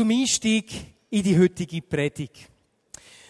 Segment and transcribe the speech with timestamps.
[0.00, 0.72] zum Einstieg
[1.10, 2.48] in die heutige Predigt.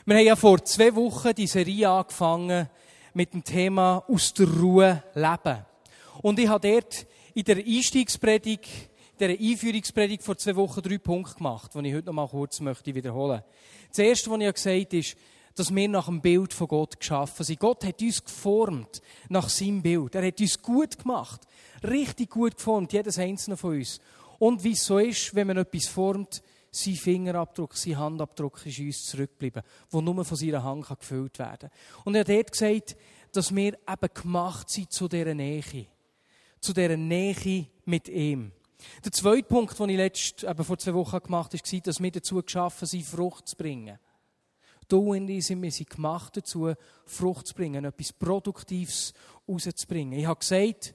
[0.05, 2.69] Wir haben ja vor zwei Wochen die Serie angefangen
[3.13, 5.67] mit dem Thema aus der Ruhe leben.
[6.23, 8.69] Und ich habe dort in der Einstiegspredigt,
[9.19, 12.61] in der Einführungspredigt vor zwei Wochen drei Punkte gemacht, die ich heute noch mal kurz
[12.61, 13.43] möchte wiederholen.
[13.89, 15.17] Das erste, was ich gesagt habe, ist,
[15.57, 17.59] dass wir nach dem Bild von Gott geschaffen sind.
[17.59, 20.15] Gott hat uns geformt nach seinem Bild.
[20.15, 21.41] Er hat uns gut gemacht.
[21.83, 24.01] Richtig gut geformt, jedes einzelne von uns.
[24.39, 29.07] Und wie es so ist, wenn man etwas formt, sein Fingerabdruck, sein Handabdruck ist uns
[29.07, 32.03] zurückgeblieben, wo nur von seiner Hand gefüllt werden kann.
[32.05, 32.97] Und er hat dort gesagt,
[33.33, 35.87] dass wir eben gemacht sind zu dieser Nähe.
[36.61, 38.53] Zu dieser Nähe mit ihm.
[39.05, 42.11] Der zweite Punkt, den ich letzt, eben vor zwei Wochen gemacht habe, war, dass wir
[42.11, 43.99] dazu geschaffen sind, Frucht zu bringen.
[44.89, 46.73] Du und ich sind, wir sind gemacht dazu,
[47.05, 49.13] Frucht zu bringen, etwas Produktives
[49.47, 50.19] rauszubringen.
[50.19, 50.95] Ich habe gesagt,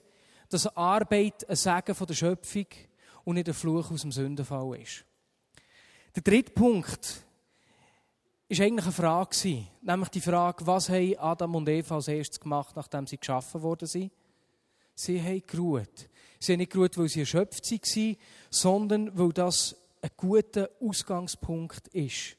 [0.50, 2.66] dass Arbeit ein Segen der Schöpfung
[3.24, 5.06] und nicht ein Fluch aus dem Sündenfall ist.
[6.16, 7.26] Der dritte Punkt
[8.48, 12.74] ist eigentlich eine Frage, nämlich die Frage, was haben Adam und Eva als erstes gemacht,
[12.78, 14.14] nachdem sie geschaffen worden sind?
[14.94, 16.10] Sie haben geruht.
[16.40, 18.18] Sie haben nicht geruht, weil sie erschöpft waren,
[18.50, 22.38] sondern weil das ein guter Ausgangspunkt ist.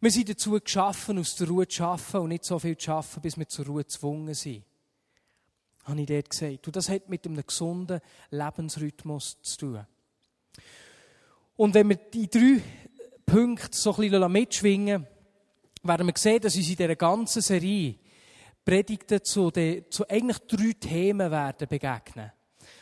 [0.00, 3.20] Wir sind dazu geschaffen, aus der Ruhe zu arbeiten und nicht so viel zu arbeiten,
[3.20, 4.64] bis wir zur Ruhe gezwungen sind.
[5.84, 6.66] Habe ich dort gesagt.
[6.66, 9.86] Und das hat mit einem gesunden Lebensrhythmus zu tun.
[11.56, 12.60] Und wenn wir die drei
[13.24, 15.06] Punkte so ein bisschen mitschwingen,
[15.82, 17.96] werden wir sehen, dass uns in dieser ganzen Serie
[18.64, 22.32] Predigten zu, den, zu eigentlich drei Themen werden begegnen.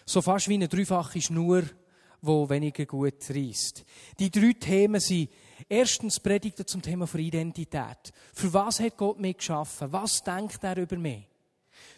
[0.06, 3.84] So fast wie eine dreifache Schnur, die weniger gut reißt.
[4.18, 5.30] Die drei Themen sind
[5.68, 8.12] erstens Predigten zum Thema von Identität.
[8.32, 9.92] Für was hat Gott mich geschaffen?
[9.92, 11.26] Was denkt er über mich?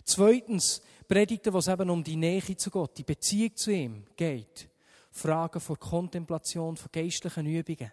[0.05, 4.69] Zweitens Predigten, wo es eben um die Nähe zu Gott, die Beziehung zu ihm geht.
[5.14, 7.92] Fragen von Kontemplation, von geistlichen Übungen.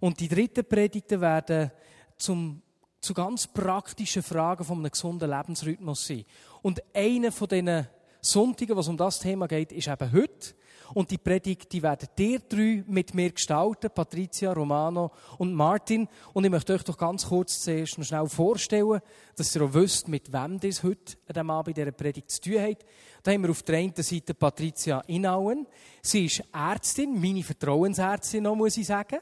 [0.00, 1.70] Und die dritten Predigten werden
[2.16, 2.60] zum,
[3.00, 6.24] zu ganz praktischen Fragen von einem gesunden Lebensrhythmus sein.
[6.60, 7.86] Und einer von diesen
[8.20, 10.54] Sonntagen, was um das Thema geht, ist eben heute.
[10.94, 16.08] Und die Predigt, die werden ihr drei mit mir gestalten, Patricia, Romano und Martin.
[16.32, 19.00] Und ich möchte euch doch ganz kurz zuerst noch schnell vorstellen,
[19.36, 22.40] dass ihr auch wisst, mit wem ihr heute an diesem Abend in dieser Predigt zu
[22.40, 22.86] tun habt.
[23.22, 25.66] Da haben wir auf der einen Seite Patricia Inauen.
[26.02, 29.18] Sie ist Ärztin, meine Vertrauensärztin noch, muss ich sagen.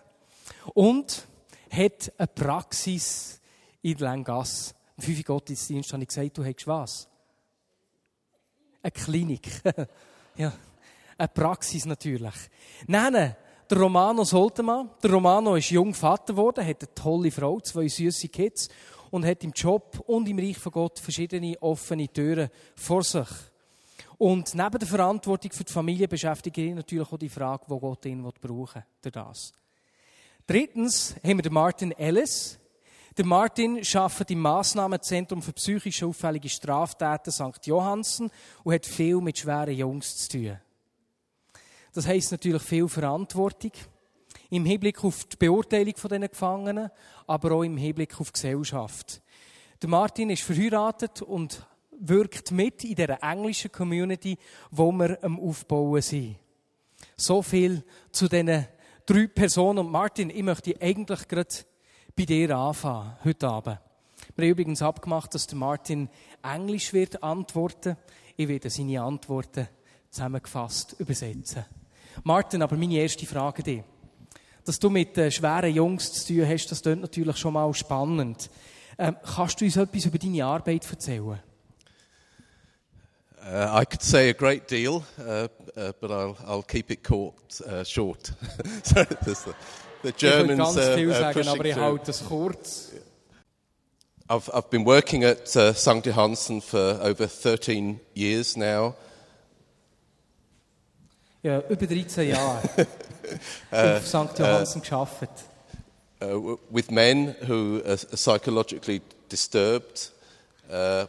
[0.75, 1.27] Und
[1.71, 3.41] hat eine Praxis
[3.83, 4.75] in Langasse.
[4.97, 5.25] Im 5.
[5.25, 7.09] Gottesdienst habe ich gesagt, du hast was?
[8.83, 9.49] Eine Klinik.
[10.37, 10.53] ja.
[11.19, 12.35] Eine Praxis natürlich.
[12.87, 13.35] Nein,
[13.71, 14.91] der Romano Soltemann.
[15.03, 18.69] Der Romano ist jung Vater geworden, hat eine tolle Frau, zwei süße Kids
[19.11, 23.29] und hat im Job und im Reich von Gott verschiedene offene Türen vor sich.
[24.19, 28.05] Und neben der Verantwortung für die Familie beschäftigt ihn natürlich auch die Frage, wo Gott
[28.07, 29.53] ihn brauchen will, das.
[30.47, 32.59] Drittens haben wir den Martin Ellis.
[33.17, 37.67] Der Martin arbeitet im Massnahmenzentrum für psychisch auffällige Straftaten St.
[37.67, 38.31] Johansen
[38.63, 40.59] und hat viel mit schweren Jungs zu tun.
[41.97, 43.73] Das heisst natürlich viel Verantwortung
[44.51, 46.91] im Hinblick auf die Beurteilung von diesen Gefangenen,
[47.27, 49.23] aber auch im Hinblick auf die Gesellschaft.
[49.81, 51.67] Der Martin ist verheiratet und
[51.99, 54.37] wirkt mit in der englischen Community,
[54.71, 56.37] wo wir am Aufbauen sind.
[57.17, 57.83] So viel
[58.13, 58.67] zu diesen
[59.07, 59.79] drei Personen.
[59.79, 61.55] Und Martin, ich möchte eigentlich gerade
[62.15, 63.79] bei dir anfangen, heute Abend.
[64.35, 66.11] Wir haben übrigens abgemacht, dass der Martin
[66.43, 67.97] Englisch wird antworten.
[68.37, 69.67] Ich werde seine Antworten
[70.11, 71.65] zusammengefasst übersetzen.
[72.25, 73.85] Martin, aber meine erste Frage dir.
[74.65, 78.51] Dass du mit äh, schweren Jungs zu tun hast, das klingt natürlich schon mal spannend.
[78.99, 81.41] Ähm, kannst du uns etwas über deine Arbeit erzählen?
[83.49, 85.47] Uh, I could say a great deal, uh,
[85.77, 88.33] uh, but I'll, I'll keep it caught, uh, short.
[88.83, 89.55] The,
[90.03, 92.93] the Germans uh, uh, sagen, pushing aber ich halte es kurz.
[94.29, 96.05] I've, I've been working at uh, St.
[96.05, 98.95] Johansen for over 13 years now.
[101.47, 102.61] Ja, über 13 Jahre
[103.71, 104.37] auf St.
[104.37, 105.29] Johansen geschafft.
[106.21, 110.11] uh, w- with men who are, are psychologically disturbed,
[110.69, 111.07] uh,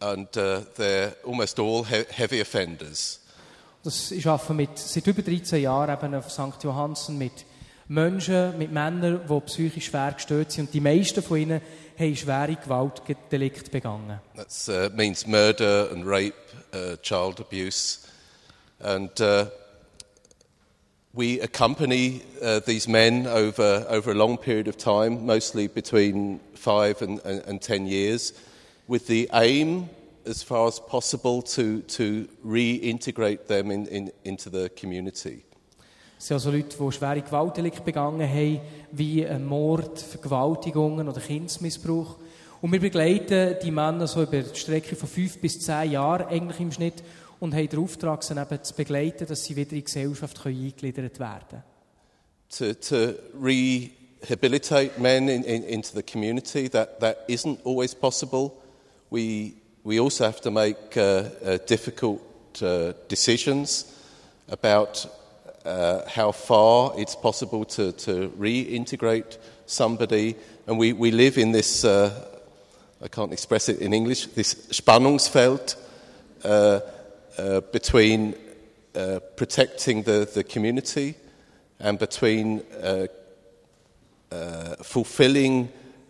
[0.00, 3.20] and uh, they're almost all he- heavy offenders.
[3.82, 6.62] Das, ich arbeite mit, seit über 13 Jahren eben auf St.
[6.62, 7.44] Johansen mit
[7.86, 10.68] Menschen, mit Männern, die psychisch schwer gestört sind.
[10.68, 11.60] Und die meisten von ihnen
[11.98, 14.20] haben schwere Gewaltdelikte begangen.
[14.36, 16.32] That uh, means murder and rape,
[16.74, 17.98] uh, child abuse,
[18.80, 19.46] and uh,
[21.12, 27.02] we accompany uh, these men over over a long period of time, mostly between five
[27.02, 28.32] and, and, and ten years,
[28.88, 29.88] with the aim,
[30.26, 35.44] as far as possible, to to reintegrate them in, in, into the community.
[36.18, 38.60] Es sind also Leute, die schwere Gewaltdelikte begangen haben,
[38.92, 42.16] wie Mord, Vergewaltigungen oder Kindesmissbrauch.
[42.62, 46.60] Und wir begleiten die Männer so über die Strecke von fünf bis zehn Jahren eigentlich
[46.60, 47.02] im Schnitt
[47.44, 51.20] und haben den Auftrag, sie eben zu begleiten, dass sie wieder in die Gesellschaft eingegliedert
[51.20, 51.62] werden können.
[52.58, 58.52] To, to rehabilitate men in, in, into the community, that, that isn't always possible.
[59.10, 61.00] We, we also have to make uh,
[61.44, 62.22] uh, difficult
[62.62, 63.92] uh, decisions
[64.48, 65.06] about
[65.64, 70.36] uh, how far it's possible to, to reintegrate somebody.
[70.66, 72.10] And we, we live in this, uh,
[73.02, 75.76] I can't express it in English, this Spannungsfeld
[76.44, 76.80] uh,
[77.38, 78.34] uh between
[78.96, 81.14] uh, protecting the, the community
[81.80, 83.06] and between uh,
[84.82, 85.68] fulfilling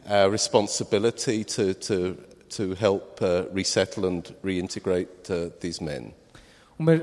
[0.09, 2.17] our responsibility to, to,
[2.49, 3.21] to help
[3.53, 6.12] resettle and reintegrate these men.
[6.79, 7.00] Und wir,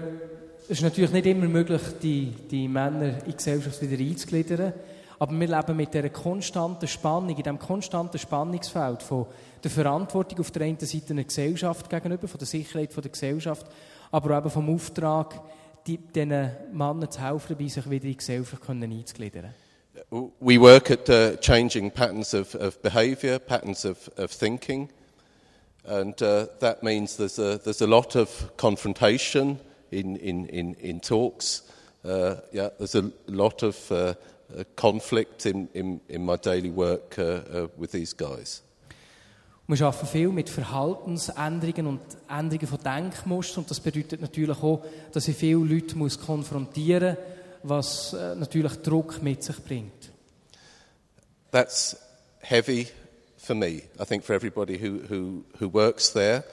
[0.63, 4.73] es ist natürlich nicht immer möglich, die, die Männer in die Gesellschaft wieder einzugliedern.
[5.19, 9.27] Aber wir leben mit dieser konstanten Spannung, in diesem konstanten Spannungsfeld von
[9.63, 13.67] der Verantwortung auf der einen Seite einer Gesellschaft gegenüber, von der Sicherheit der Gesellschaft,
[14.11, 15.41] aber auch vom Auftrag,
[15.87, 16.29] diesen
[16.71, 19.53] Männern zu helfen, sich wieder in die Gesellschaft einzugliedern.
[20.39, 24.89] We work at uh, changing patterns of, of behaviour, patterns of, of thinking,
[25.85, 29.59] and uh, that means there's a, there's a lot of confrontation
[29.91, 31.63] in, in, in, in talks.
[32.03, 34.13] Uh, yeah, there's a lot of uh,
[34.57, 38.61] uh, conflict in, in, in my daily work uh, uh, with these guys.
[39.71, 43.63] Wir arbeiten viel mit Verhaltensänderungen und Änderungen von Denkmustern.
[43.63, 44.83] Und das bedeutet natürlich auch,
[45.13, 50.11] dass ich viele Leute konfrontieren muss, was äh, natürlich Druck mit sich bringt.
[51.51, 51.95] That's
[52.41, 52.89] heavy
[53.37, 53.83] for me.
[53.97, 56.43] I think for everybody who, who, who works there.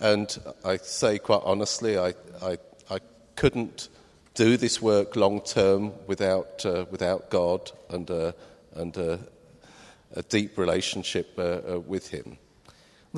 [0.00, 0.28] And
[0.64, 2.58] I say quite honestly, I, I,
[2.90, 2.98] I
[3.36, 3.88] couldn't
[4.34, 8.32] do this work long term without, uh, without God and, uh,
[8.74, 9.18] and uh,
[10.16, 12.36] a deep relationship uh, uh, with Him.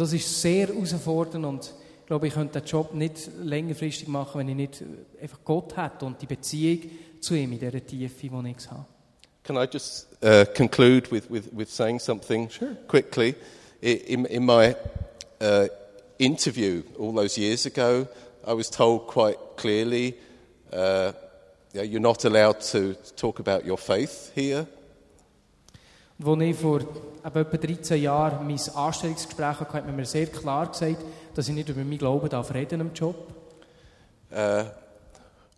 [0.00, 4.48] Das ist sehr herausfordernd und ich glaube, ich könnte den Job nicht längerfristig machen, wenn
[4.48, 4.82] ich nicht
[5.20, 8.86] einfach Gott hätte und die Beziehung zu ihm in dieser Tiefe, die ich habe.
[9.42, 12.76] Can I just uh, conclude with, with, with saying something sure.
[12.88, 13.34] quickly?
[13.82, 14.74] In, in my
[15.42, 15.66] uh,
[16.18, 18.08] interview all those years ago,
[18.46, 20.14] I was told quite clearly
[20.72, 21.12] uh,
[21.74, 24.66] you're not allowed to talk about your faith here.
[26.24, 26.80] Als ich vor
[27.24, 30.98] etwa 13 Jahren mein Anstellungsgespräch hatte, hat man mir sehr klar gesagt,
[31.34, 33.16] dass ich nicht über meinen Glauben darf reden im Job.
[34.30, 34.64] Uh,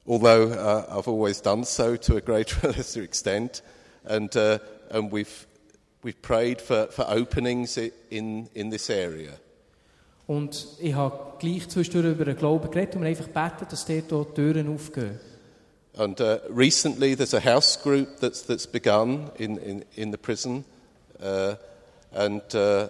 [0.06, 3.62] although uh, I've always done so to a greater or lesser extent,
[4.04, 4.58] and uh,
[4.90, 5.46] and we've
[6.02, 7.76] we've prayed for, for openings
[8.08, 9.32] in in this area.
[10.26, 14.34] Und ich habe gleich zwischendurch über den Glauben geredet und wir einfach beten, dass dort
[14.34, 15.20] Türen aufgehen.
[15.94, 20.64] And uh, recently there's a house group that's, that's begun in, in, in the prison.
[21.20, 21.56] Uh,
[22.12, 22.88] and uh,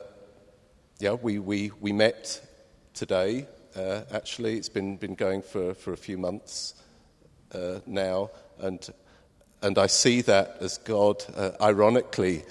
[1.00, 2.40] yeah, we, we, we met
[2.94, 3.46] today.
[3.75, 6.75] Uh, actually, it's been, been going for, for a few months
[7.52, 8.31] uh, now.
[8.60, 8.88] And,
[9.62, 12.44] and I see that as God, uh, ironically,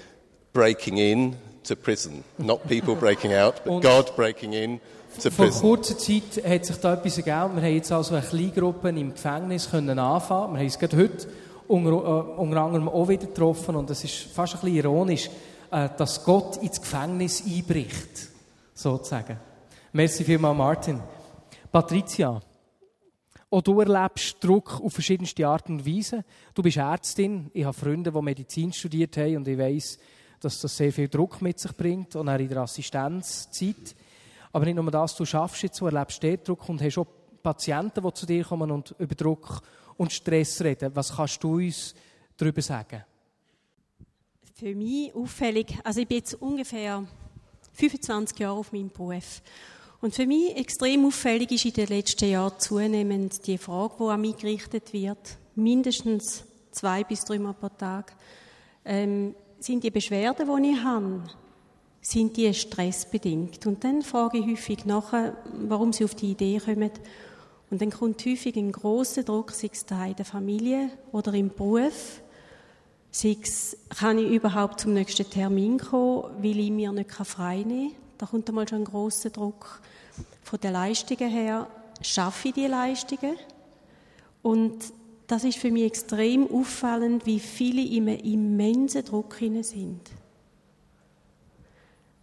[0.51, 2.24] breaking in to prison.
[2.38, 4.81] Not people breaking out, but God breaking in.
[5.19, 7.55] Vor kurzer Zeit hat sich da etwas ergeben.
[7.55, 10.53] Wir haben jetzt also eine Kleingruppe im Gefängnis können anfangen.
[10.53, 11.27] Wir haben es gerade heute
[11.67, 13.75] unter, äh, unter anderem auch wieder getroffen.
[13.75, 15.30] Und es ist fast ein bisschen ironisch,
[15.69, 18.30] äh, dass Gott ins Gefängnis einbricht.
[18.73, 19.37] Sozusagen.
[19.91, 21.01] Merci vielmals, Martin.
[21.71, 22.41] Patricia.
[23.49, 26.23] Auch du erlebst Druck auf verschiedenste Art und Weise.
[26.53, 27.51] Du bist Ärztin.
[27.53, 29.99] Ich habe Freunde, die Medizin studiert haben und ich weiß,
[30.39, 33.95] dass das sehr viel Druck mit sich bringt und auch in der Assistenzzeit.
[34.51, 37.07] Aber nicht nur das, du schaffst jetzt, du erlebst den Druck und hast auch
[37.41, 39.61] Patienten, die zu dir kommen und über Druck
[39.97, 40.91] und Stress reden.
[40.93, 41.95] Was kannst du uns
[42.37, 43.03] darüber sagen?
[44.55, 47.03] Für mich auffällig, also ich bin jetzt ungefähr
[47.73, 49.41] 25 Jahre auf meinem Beruf.
[50.01, 54.21] Und für mich extrem auffällig ist in den letzten Jahren zunehmend die Frage, die an
[54.21, 58.15] mich gerichtet wird, mindestens zwei bis dreimal pro Tag.
[58.83, 61.23] Ähm, sind die Beschwerden, die ich habe,
[62.01, 63.65] sind die stressbedingt?
[63.67, 66.91] Und dann frage ich häufig nachher, warum sie auf die Idee kommen.
[67.69, 72.21] Und dann kommt häufig ein großer Druck, sei es in der Familie oder im Beruf.
[73.11, 77.91] Sei es, kann ich überhaupt zum nächsten Termin kommen, weil ich mir nicht frei nehmen
[77.91, 78.01] kann.
[78.17, 79.81] Da kommt einmal schon ein großer Druck.
[80.43, 81.67] Von den Leistungen her,
[82.01, 83.35] schaffe ich die Leistungen?
[84.41, 84.93] Und
[85.27, 90.01] das ist für mich extrem auffallend, wie viele in einem immensen Druck sind.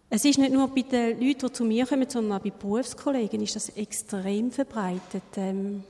[0.09, 3.41] Es ist nicht nur bei den Leuten, die zu mir kommen, sondern auch bei Berufskollegen
[3.41, 5.23] ist das extrem verbreitet.
[5.37, 5.83] Ähm,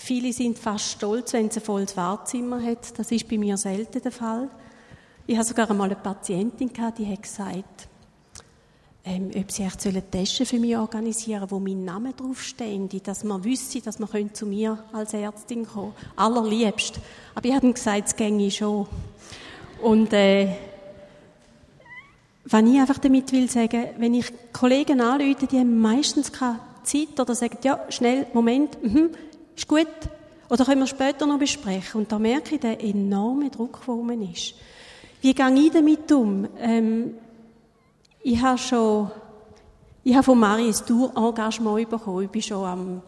[0.00, 2.96] Viele sind fast stolz, wenn sie ein volles Wartezimmer hat.
[2.98, 4.48] Das ist bei mir selten der Fall.
[5.26, 7.88] Ich habe sogar einmal eine Patientin gehabt, die hat gesagt,
[9.04, 13.44] ähm, ob sie echt eine Tasche für mich organisieren wo mein Name draufsteht, dass man
[13.44, 16.12] wüsste, dass man zu mir als Ärztin kommen könnte.
[16.16, 17.00] Allerliebst.
[17.34, 18.86] Aber ich habe gesagt, es ginge schon.
[19.82, 20.54] Und äh,
[22.50, 27.20] was ich einfach damit will sagen, wenn ich Kollegen anrufe, die haben meistens keine Zeit
[27.20, 29.10] oder sagen, ja, schnell, Moment, mhm,
[29.54, 29.86] ist gut.
[30.48, 32.00] Oder können wir später noch besprechen.
[32.00, 34.54] Und da merke ich den enormen Druck, der rum ist.
[35.20, 36.48] Wie gehe ich damit um?
[36.58, 37.14] Ähm,
[38.22, 39.10] ich habe schon,
[40.02, 42.30] ich habe von Marie ein Tour-Engagement bekommen.
[42.32, 43.02] Ich war schon am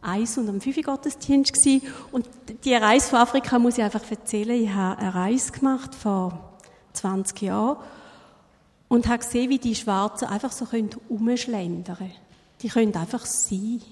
[0.00, 1.54] 1 und am 5 Gottesdienst.
[2.10, 2.26] Und
[2.64, 4.62] die Reise von Afrika muss ich einfach erzählen.
[4.62, 6.54] Ich habe eine Reise gemacht vor
[6.94, 7.76] 20 Jahren
[8.88, 10.66] und habe gesehen, wie die Schwarzen einfach so
[11.08, 12.14] umschlendern können.
[12.62, 13.82] Die können einfach sein.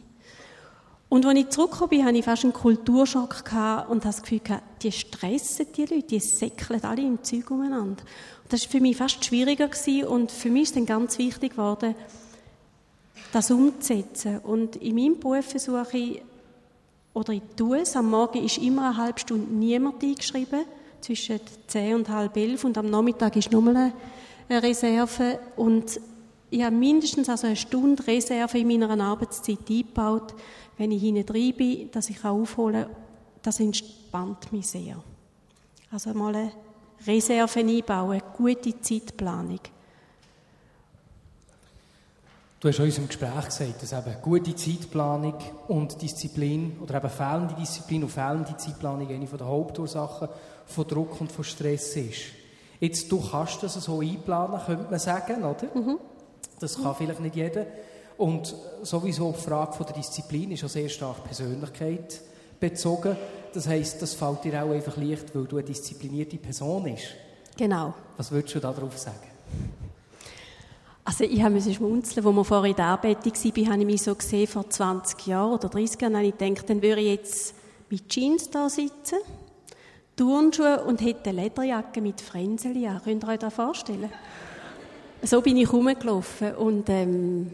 [1.08, 4.40] Und als ich zurückgekommen bin, hatte ich fast einen Kulturschock und habe das Gefühl,
[4.82, 8.02] die stressen die Leute, die säckeln alle im Zeug umeinander.
[8.42, 11.52] Und das war für mich fast schwieriger gewesen und für mich ist dann ganz wichtig
[11.52, 11.94] geworden,
[13.32, 14.38] das umzusetzen.
[14.40, 16.22] Und in meinem Beruf versuche ich,
[17.14, 20.64] oder ich tue es, am Morgen ist immer eine halbe Stunde niemand eingeschrieben,
[21.00, 23.92] zwischen 10 und halb elf und am Nachmittag ist nochmal eine
[24.50, 26.00] Reserve und
[26.50, 30.34] ich habe mindestens also eine Stunde Reserve in meiner Arbeitszeit eingebaut,
[30.78, 32.96] wenn ich hinten drin bin, dass ich aufholen kann.
[33.42, 35.02] Das entspannt mich sehr.
[35.90, 36.52] Also mal eine
[37.06, 39.60] Reserve einbauen, eine gute Zeitplanung.
[42.58, 45.34] Du hast in unserem Gespräch gesagt, dass eben gute Zeitplanung
[45.68, 50.28] und Disziplin oder eben fehlende Disziplin und fehlende Zeitplanung eine der Hauptursachen
[50.64, 52.45] von Druck und von Stress ist.
[52.80, 55.66] Jetzt, du kannst das so einplanen, könnte man sagen, oder?
[55.74, 55.98] Mhm.
[56.60, 57.66] Das kann vielleicht nicht jeder.
[58.18, 62.20] Und sowieso die Frage von der Disziplin ist auch sehr stark Persönlichkeit
[62.58, 63.16] bezogen.
[63.52, 67.08] Das heisst, das fällt dir auch einfach leicht, weil du eine disziplinierte Person bist.
[67.56, 67.94] Genau.
[68.16, 69.16] Was würdest du darauf sagen?
[71.04, 74.02] Also ich habe mich schmunzeln, als wir vorher in der Arbeit waren, habe ich mich
[74.02, 77.54] so gesehen, vor 20 Jahren oder 30 Jahren, habe ich gedacht, dann würde ich jetzt
[77.88, 79.18] mit Jeans da sitzen,
[80.16, 83.02] Turnschuhe und hätte eine Lederjacke mit Fränzeli an.
[83.04, 84.10] Könnt ihr euch das vorstellen?
[85.22, 87.50] So bin ich rumgelaufen und ähm,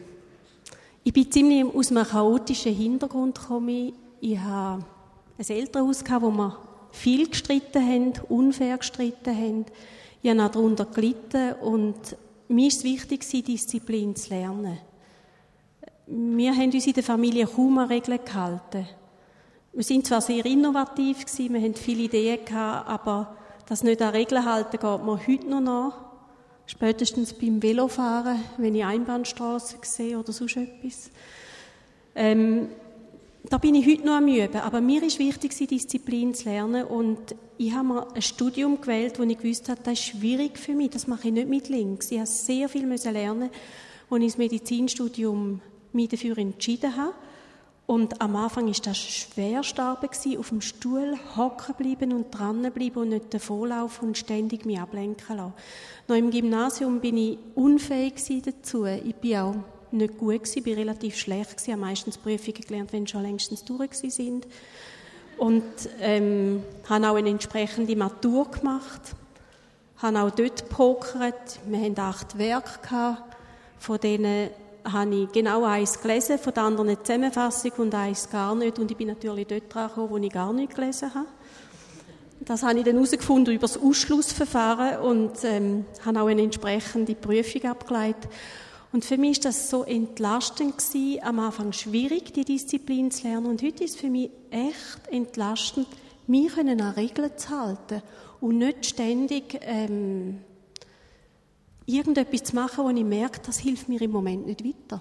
[1.02, 3.92] ich bin ziemlich aus einem chaotischen Hintergrund gekommen.
[4.20, 4.84] Ich habe
[5.38, 6.58] ein Elternhaus wo wir
[6.92, 9.66] viel gestritten haben, unfair gestritten haben.
[10.22, 12.16] Ich habe darunter gelitten und
[12.46, 14.78] mir ist es wichtig, Disziplin zu lernen.
[16.06, 18.86] Wir haben uns in der Familie kaum an Regeln gehalten.
[19.74, 23.34] Wir sind zwar sehr innovativ gewesen, wir haben viele Ideen gehabt, aber
[23.66, 25.94] das nicht an Regeln halten geht mir heute noch nach.
[26.66, 31.10] Spätestens beim Velofahren, wenn ich Einbahnstraße sehe oder sonst etwas.
[32.14, 32.68] Ähm,
[33.48, 34.60] da bin ich heute noch am Üben.
[34.60, 36.84] Aber mir ist wichtig, Disziplin zu lernen.
[36.84, 40.74] Und ich habe mir ein Studium gewählt, wo ich gewusst habe, das ist schwierig für
[40.74, 40.90] mich.
[40.90, 42.10] Das mache ich nicht mit links.
[42.10, 43.48] Ich musste sehr viel lernen,
[44.10, 45.62] als ich das Medizinstudium
[45.94, 47.14] mich dafür entschieden habe.
[47.86, 50.08] Und am Anfang war das schwer starben,
[50.38, 55.52] auf dem Stuhl hocken bleiben und dranbleiben und nicht davonlaufen und ständig mich ablenken lassen.
[56.08, 58.86] Noch im Gymnasium bin ich unfähig dazu.
[58.86, 59.54] Ich bin auch
[59.90, 63.94] nicht gut gewesen, bin relativ schlecht gewesen, habe meistens Prüfungen gelernt, wenn schon längstens durch
[63.94, 64.46] sind.
[65.36, 65.64] Und
[66.00, 69.00] ähm, habe auch eine entsprechende Matur gemacht,
[69.98, 71.58] habe auch dort gepokert.
[71.66, 73.18] Wir hatten acht Werke
[73.78, 74.50] von denen
[74.84, 78.78] habe ich genau eins gelesen, von der anderen eine Zusammenfassung und eins gar nicht.
[78.78, 81.26] Und ich bin natürlich dort dran gekommen, wo ich gar nicht gelesen habe.
[82.40, 87.64] Das habe ich dann herausgefunden über das Ausschlussverfahren und ähm, habe auch eine entsprechende Prüfung
[87.70, 88.28] abgeleitet.
[88.92, 93.46] Und für mich ist das so entlastend gewesen, am Anfang schwierig, die Disziplin zu lernen.
[93.46, 95.86] Und heute ist es für mich echt entlastend,
[96.26, 98.02] mich an Regeln zu halten
[98.40, 100.40] und nicht ständig ähm,
[101.86, 105.00] irgendetwas zu machen, wo ich merke, das hilft mir im Moment nicht weiter.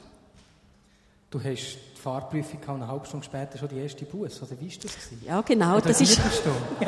[1.30, 4.78] Du hast die Fahrprüfung eine halbe Stunde später schon die erste Bus, oder wie war
[4.84, 4.96] das?
[4.96, 5.22] Gewesen?
[5.26, 5.78] Ja, genau.
[5.78, 6.20] Oder das ist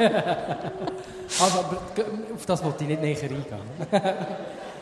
[1.39, 1.81] also, aber
[2.33, 3.45] auf das wollte ich nicht näher eingehen.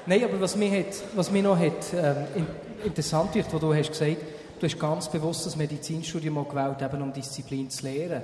[0.07, 2.47] Nein, aber was mich, hat, was mich noch hat, ähm,
[2.83, 4.17] interessant wird, was du hast gesagt,
[4.59, 8.23] du hast ganz bewusst das Medizinstudium auch gewählt, eben um Disziplin zu lernen.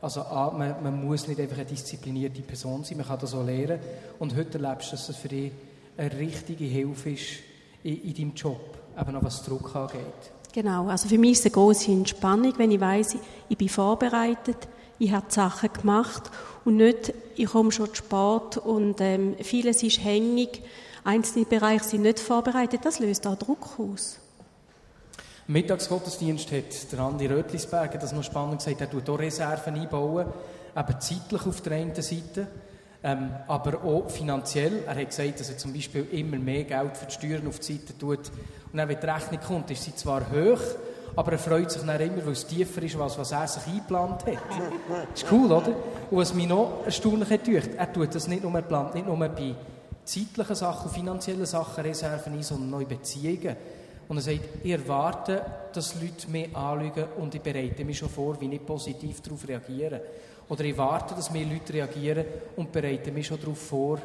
[0.00, 3.78] Also man, man, muss nicht einfach eine disziplinierte Person sein, man kann das auch lernen.
[4.18, 5.52] Und heute erlebst du, dass das für dich
[5.98, 7.40] eine richtige Hilfe ist
[7.82, 10.32] in, in deinem Job, eben auch was Druck angeht.
[10.52, 13.16] Genau, also für mich ist es eine große Entspannung, wenn ich weiß,
[13.48, 14.56] ich bin vorbereitet,
[14.98, 16.30] ich habe die Sachen gemacht
[16.64, 20.62] und nicht, ich komme schon zu Sport und ähm, vieles ist hängig,
[21.04, 22.80] einzelne Bereiche sind nicht vorbereitet.
[22.84, 24.18] Das löst auch Druck aus.
[25.46, 30.26] Im Mittagsgottesdienst hat der Andi Rötlisberger das noch spannend gesagt, er tut auch Reserven einbauen,
[30.76, 32.48] eben zeitlich auf der einen Seite,
[33.02, 34.82] ähm, aber auch finanziell.
[34.86, 37.74] Er hat gesagt, dass er zum Beispiel immer mehr Geld für die Steuern auf die
[37.74, 38.30] Seite tut.
[38.72, 40.60] Und dann, wenn die Rechnung kommt, ist sie zwar hoch,
[41.16, 44.26] aber er freut sich dann immer, weil es tiefer ist, als was er sich eingeplant
[44.26, 44.38] hat.
[45.12, 45.72] Das ist cool, oder?
[46.10, 49.54] Und was mich noch erstaunlich hat, er tut das nicht nur geplant, nicht nur bei
[50.04, 53.56] zeitlichen Sachen, finanziellen Sachen Reserven ein, sondern in Beziehungen.
[54.08, 58.40] Und er sagt, ich erwarte, dass Leute mehr anschauen und ich bereite mich schon vor,
[58.40, 60.00] wie ich positiv darauf reagiere.
[60.48, 62.24] Oder ich warte, dass mehr Leute reagieren
[62.56, 63.98] und bereite mich schon darauf vor,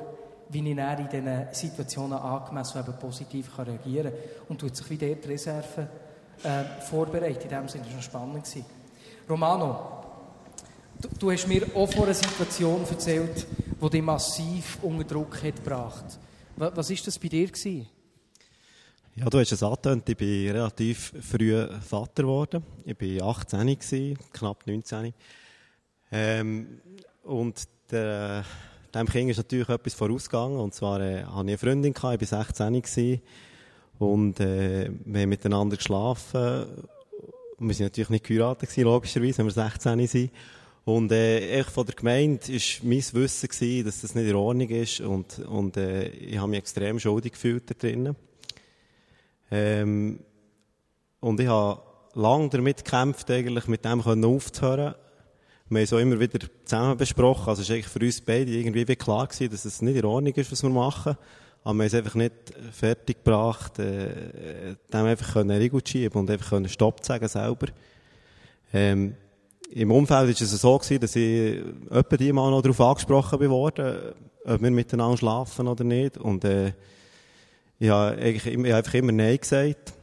[0.50, 4.46] wie ich in diesen Situationen angemessen eben positiv reagieren kann.
[4.50, 5.88] Und tut sich wie dort die Reserven
[6.44, 7.46] äh, vorbereitet.
[7.46, 8.44] In dem Sinne war es spannend.
[8.44, 8.66] Gewesen.
[9.30, 10.04] Romano,
[11.00, 13.48] du, du, hast mir auch vor einer Situation erzählt,
[13.82, 16.20] die dich massiv unter Druck hat gebracht.
[16.58, 17.48] Was war das bei dir?
[17.48, 17.88] Gewesen?
[19.16, 22.64] Ja, du hast es angetönt, ich bin relativ früh Vater geworden.
[22.84, 25.14] Ich war 18, gewesen, knapp 19.
[26.14, 26.80] Ähm,
[27.24, 28.46] und der,
[28.94, 30.60] dem Kind ist natürlich etwas vorausgegangen.
[30.60, 33.22] Und zwar äh, hatte ich eine Freundin, gehabt, ich war 16 gewesen,
[34.00, 36.66] und äh, wir haben miteinander geschlafen.
[37.60, 40.32] Wir sind natürlich nicht geheiratet gewesen, logischerweise, wenn wir 16 sind.
[40.86, 44.70] Und äh, ich von der Gemeinde war mein Wissen, gewesen, dass das nicht in Ordnung
[44.70, 45.00] ist.
[45.00, 48.16] Und, und äh, ich habe mich extrem schuldig gefühlt da drinnen.
[49.50, 50.20] Ähm,
[51.22, 51.82] und ich habe
[52.16, 54.96] lange damit gekämpft, eigentlich mit dem aufzuhören.
[55.70, 57.50] Wir haben so immer wieder zusammen besprochen.
[57.50, 60.34] Also es war eigentlich für uns beide irgendwie klar gewesen, dass es nicht in Ordnung
[60.34, 61.18] ist, was wir machen.
[61.64, 62.34] Aber wir haben es einfach nicht
[62.72, 67.68] fertig gebracht, äh, dem einfach einen Riegel schieben und einfach können Stopp sagen selber.
[68.74, 69.16] Ähm,
[69.72, 74.14] Im Umfeld war es so gewesen, dass ich etwa die mal noch darauf angesprochen worden,
[74.46, 76.18] ob wir miteinander schlafen oder nicht.
[76.18, 76.74] Und, äh,
[77.80, 79.94] ich habe eigentlich ich habe einfach immer Nein gesagt.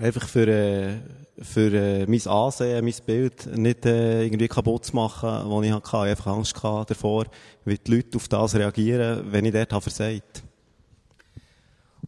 [0.00, 0.96] Einfach für, äh,
[1.40, 5.86] für äh, mein Ansehen, mein Bild nicht äh, irgendwie kaputt zu machen, was ich hatte.
[5.86, 7.26] Ich hatte einfach Angst davor,
[7.64, 10.44] wie die Leute auf das reagieren, wenn ich dort habe versagt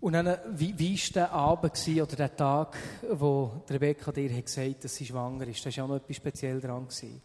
[0.01, 2.77] und dann, wie, wie war der Abend gewesen, oder der Tag,
[3.13, 5.61] wo Rebecca dir hat gesagt dass sie schwanger ist?
[5.61, 6.89] Da war ja noch etwas speziell dran.
[6.89, 7.21] Gewesen.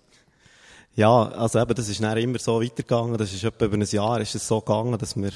[0.96, 3.18] Ja, also eben, das ist dann immer so weitergegangen.
[3.18, 5.32] Das ist etwa über ein Jahr ist es so gegangen, dass wir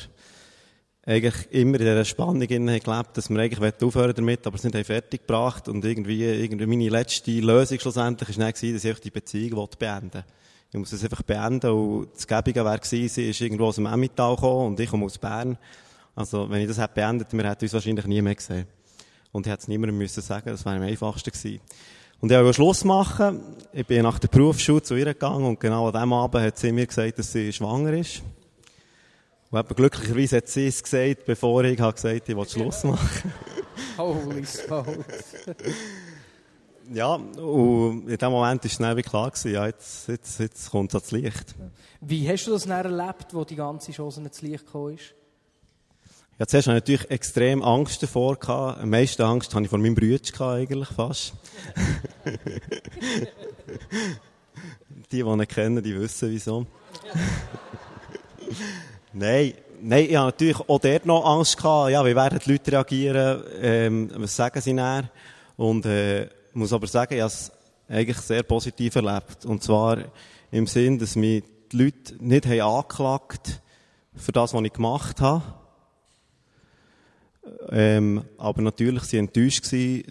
[1.10, 5.22] eigentlich immer in dieser Spannung gelebt dass wir eigentlich aufhören damit, aber es nicht fertig
[5.22, 10.14] gebracht und irgendwie, irgendwie meine letzte Lösung schlussendlich war gewesen, dass ich die Beziehung beenden
[10.14, 10.26] wollte.
[10.72, 13.88] Ich muss es einfach beenden und das Gebige wäre gewesen, sie ist irgendwo aus dem
[13.88, 15.58] Emmental gekommen und ich komme aus Bern.
[16.16, 18.68] Also, wenn ich das hätte beendet, wir hätten uns wahrscheinlich nie mehr gesehen.
[19.32, 21.60] Und ich hätte es niemandem müssen sagen, das wäre am einfachsten gewesen.
[22.20, 23.40] Und ich wollte Schluss machen.
[23.74, 26.72] Ich bin nach der Berufsschule zu ihr gegangen und genau an diesem Abend hat sie
[26.72, 28.22] mir gesagt, dass sie schwanger ist.
[29.52, 33.34] Und eben glücklicherweise hat sie es gesagt, bevor ich gesagt habe, ich will Schluss machen.
[33.98, 35.34] Holy smokes.
[36.94, 40.70] ja, und in dem Moment war es dann wie klar, gewesen, ja, jetzt, jetzt, jetzt
[40.70, 41.56] kommt es ans Licht.
[42.02, 45.16] Wie hast du das dann erlebt, wo die ganze Chance ans Licht gekommen ist?
[46.38, 48.38] Ja, zuerst hatte ich natürlich extrem Angst davor.
[48.38, 48.82] Gehabt.
[48.82, 51.34] Am meisten Angst hatte ich vor meinem Bruder eigentlich fast.
[55.12, 56.66] die, die ihn kennen, die wissen wieso.
[59.14, 61.92] nein, nein, ich hatte natürlich auch dort noch Angst gehabt.
[61.92, 63.44] Ja, wie werden die Leute reagieren?
[63.62, 65.10] Ähm, was sagen sie näher?
[65.58, 67.52] Und, äh, muss aber sagen, ich habe es
[67.88, 69.46] eigentlich sehr positiv erlebt.
[69.46, 69.98] Und zwar
[70.52, 73.62] im Sinn, dass mich die Leute nicht haben angeklagt
[74.16, 75.44] für das, was ich gemacht habe
[77.72, 79.66] ähm, aber natürlich sie enttäuscht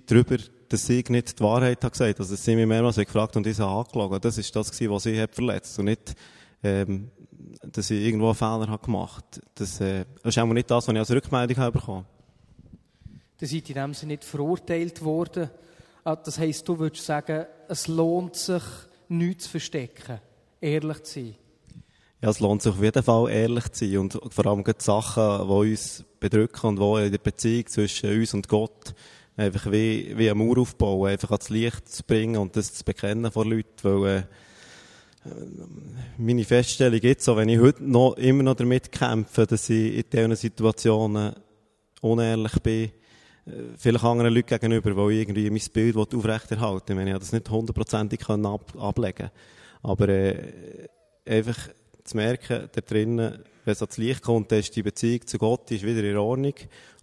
[0.07, 0.37] darüber,
[0.69, 3.87] dass ich nicht die Wahrheit habe gesagt Also, sie mich mehrmals gefragt und ich habe
[3.87, 4.21] angelogen.
[4.21, 5.79] Das ist das was ich habe verletzt.
[5.79, 6.15] Und nicht,
[6.63, 7.11] ähm,
[7.63, 10.93] dass ich irgendwo einen Fehler habe gemacht das, äh, das ist auch nicht das, was
[10.93, 12.07] ich als Rückmeldung habe bekommen.
[13.41, 15.51] Ihr seid in dem Sinne nicht verurteilt worden.
[16.05, 18.63] Ah, das heisst, du würdest sagen, es lohnt sich,
[19.09, 20.21] nichts zu verstecken,
[20.61, 21.35] ehrlich zu sein.
[22.21, 23.99] Ja, es lohnt sich auf jeden Fall, ehrlich zu sein.
[23.99, 28.35] Und vor allem die Sachen, die uns bedrücken und die in der Beziehung zwischen uns
[28.35, 28.95] und Gott
[29.37, 33.31] einfach wie, wie eine Mauer aufbauen, einfach ans Licht zu bringen und das zu bekennen
[33.31, 33.71] vor Leuten.
[33.83, 34.23] Weil, äh,
[36.19, 40.05] meine Feststellung jetzt so, wenn ich heute noch, immer noch damit kämpfe, dass ich in
[40.11, 41.35] diesen Situationen
[42.01, 42.91] unehrlich bin,
[43.47, 47.07] äh, vielleicht anderen Leuten gegenüber, weil ich irgendwie mein Bild aufrechterhalten will.
[47.07, 49.31] Ich habe das nicht hundertprozentig ab ablegen
[49.83, 50.89] Aber äh,
[51.27, 51.69] einfach
[52.05, 55.85] zu merken, da drinnen, wenn es ans Licht kommt, ist die Beziehung zu Gott ist
[55.85, 56.55] wieder in Ordnung.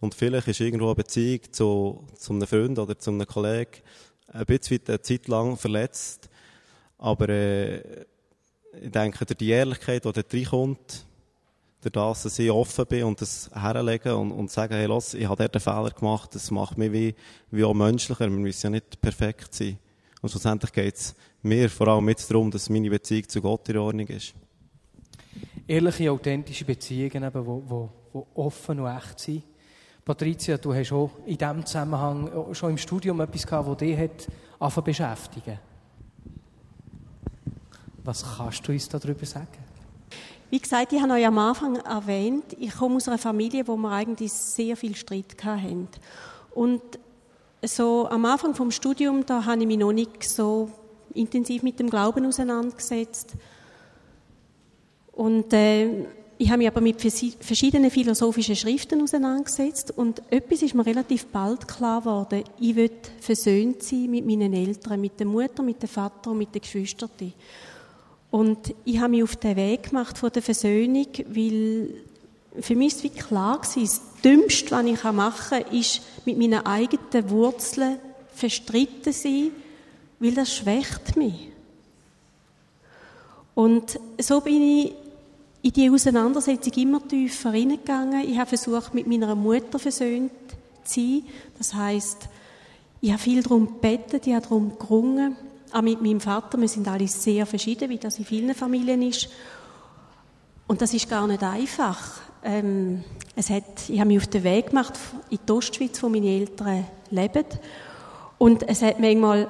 [0.02, 3.82] Und vielleicht ist irgendwo eine Beziehung zu, zu einem Freund oder zu einem Kollegen
[4.28, 6.30] ein bisschen eine Zeit lang verletzt.
[6.98, 8.06] Aber äh,
[8.82, 11.06] ich denke, durch die Ehrlichkeit, die da reinkommt,
[11.82, 15.36] dadurch, dass ich offen bin und das herlegen und, und sagen, hey, los, ich habe
[15.36, 17.16] dort einen Fehler gemacht, das macht mich wie,
[17.52, 18.30] wie auch menschlicher.
[18.30, 19.78] Wir müssen ja nicht perfekt sein.
[20.22, 23.78] Und schlussendlich geht es mir vor allem jetzt darum, dass meine Beziehung zu Gott in
[23.78, 24.34] Ordnung ist.
[25.68, 29.44] Ehrliche, authentische Beziehungen, die wo, wo, wo offen und echt sind.
[30.04, 34.84] Patricia, du hast auch in diesem Zusammenhang schon im Studium etwas gehabt, das dich hat
[34.84, 35.60] beschäftigen
[38.06, 39.48] Was kannst du uns darüber sagen?
[40.52, 43.92] Wie gesagt, ich habe euch am Anfang erwähnt, ich komme aus einer Familie, wo wir
[43.92, 45.88] eigentlich sehr viel Streit hatten.
[46.54, 46.82] Und
[47.64, 50.70] so am Anfang vom Studium, da habe ich mich noch nicht so
[51.16, 53.34] intensiv mit dem Glauben auseinandergesetzt.
[55.14, 56.06] Und äh,
[56.38, 61.68] ich habe mich aber mit verschiedenen philosophischen Schriften auseinandergesetzt und etwas ist mir relativ bald
[61.68, 62.44] klar geworden.
[62.60, 66.54] Ich will versöhnt sein mit meinen Eltern, mit der Mutter, mit dem Vater und mit
[66.54, 67.10] den Geschwistern.
[68.36, 71.94] Und ich habe mich auf den Weg gemacht von der Versöhnung, weil
[72.60, 77.30] für mich ist wie klar das Dümmste, was ich machen kann, ist mit meinen eigenen
[77.30, 77.98] Wurzeln
[78.34, 79.52] verstritten sein,
[80.20, 81.48] weil das schwächt mich.
[83.54, 84.94] Und so bin ich
[85.62, 88.30] in die Auseinandersetzung immer tiefer reingegangen.
[88.30, 90.34] Ich habe versucht, mit meiner Mutter versöhnt
[90.84, 91.24] zu sein.
[91.58, 92.28] Das heißt,
[93.00, 95.38] ich habe viel darum gebetet, ich habe darum gerungen.
[95.76, 99.28] Auch mit meinem Vater, wir sind alle sehr verschieden, wie das in vielen Familien ist.
[100.68, 102.22] Und das ist gar nicht einfach.
[102.46, 103.04] Ähm,
[103.36, 104.94] es hat, ich habe mich auf den Weg gemacht
[105.30, 107.44] in die Ostschweiz, wo meine Eltern leben.
[108.38, 109.50] Und es hat manchmal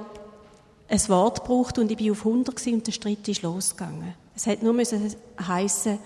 [0.88, 4.16] ein Wort gebraucht und ich bin auf 100 und der Streit ist losgegangen.
[4.36, 6.00] Es hat nur heißen,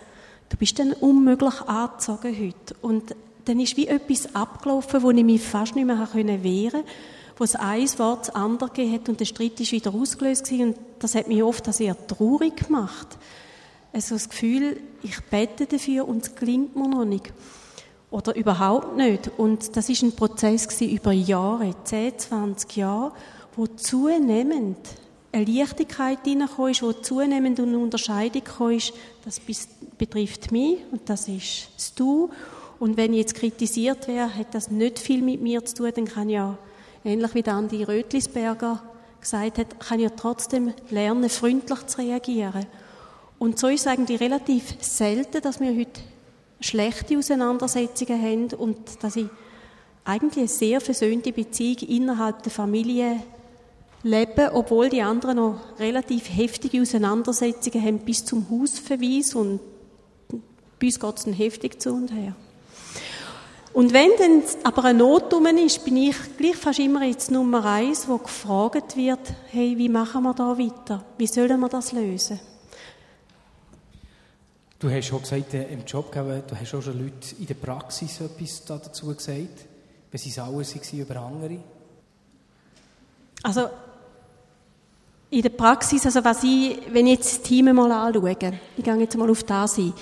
[0.49, 2.75] du bist dann unmöglich angezogen heute.
[2.82, 3.15] Und
[3.49, 6.85] dann ist wie etwas abgelaufen, wo ich mich fast nicht mehr wehren konnte
[7.39, 10.67] wo es ein Wort das andere gegeben hat und der Streit ist wieder ausgelöst gewesen.
[10.67, 13.17] Und das hat mich oft sehr traurig gemacht.
[13.93, 17.31] Also das Gefühl, ich bete dafür und es gelingt mir noch nicht.
[18.12, 19.31] Oder überhaupt nicht.
[19.38, 23.13] Und das ist ein Prozess gewesen über Jahre, 10, 20 Jahre,
[23.55, 24.77] wo zunehmend
[25.31, 28.81] eine Leichtigkeit hineingekommen wo zunehmend eine Unterscheidung gekommen
[29.23, 29.39] das
[29.97, 32.29] betrifft mich und das ist das Du.
[32.79, 36.05] Und wenn ich jetzt kritisiert wäre, hat das nicht viel mit mir zu tun, dann
[36.05, 36.57] kann ja
[37.03, 38.81] ähnlich wie Andi Rötlisberger
[39.19, 42.65] gesagt hat, kann ja trotzdem lernen, freundlich zu reagieren.
[43.37, 46.01] Und so ist es eigentlich relativ selten, dass wir heute
[46.61, 49.27] schlechte Auseinandersetzungen haben und dass ich
[50.03, 53.21] eigentlich eine sehr versöhnte Beziehung innerhalb der Familie
[54.03, 59.59] lebe, obwohl die anderen noch relativ heftige Auseinandersetzungen haben bis zum Hausverweis und
[60.79, 62.35] bei uns geht es heftig zu und her.
[63.73, 65.32] Und wenn dann aber eine Not
[65.63, 69.19] ist, bin ich gleich fast immer jetzt Nummer eins, wo gefragt wird,
[69.51, 71.03] hey, wie machen wir da weiter?
[71.17, 72.39] Wie sollen wir das lösen?
[74.79, 78.21] Du hast schon gesagt, äh, im Job, du hast auch schon Leute in der Praxis
[78.21, 79.65] etwas dazu gesagt,
[80.10, 81.60] wenn sie sauer waren über andere.
[83.43, 83.69] Also,
[85.32, 88.95] in der Praxis, also was ich, wenn ich jetzt das Team mal anschaue, ich gehe
[88.95, 89.93] jetzt mal auf das ein,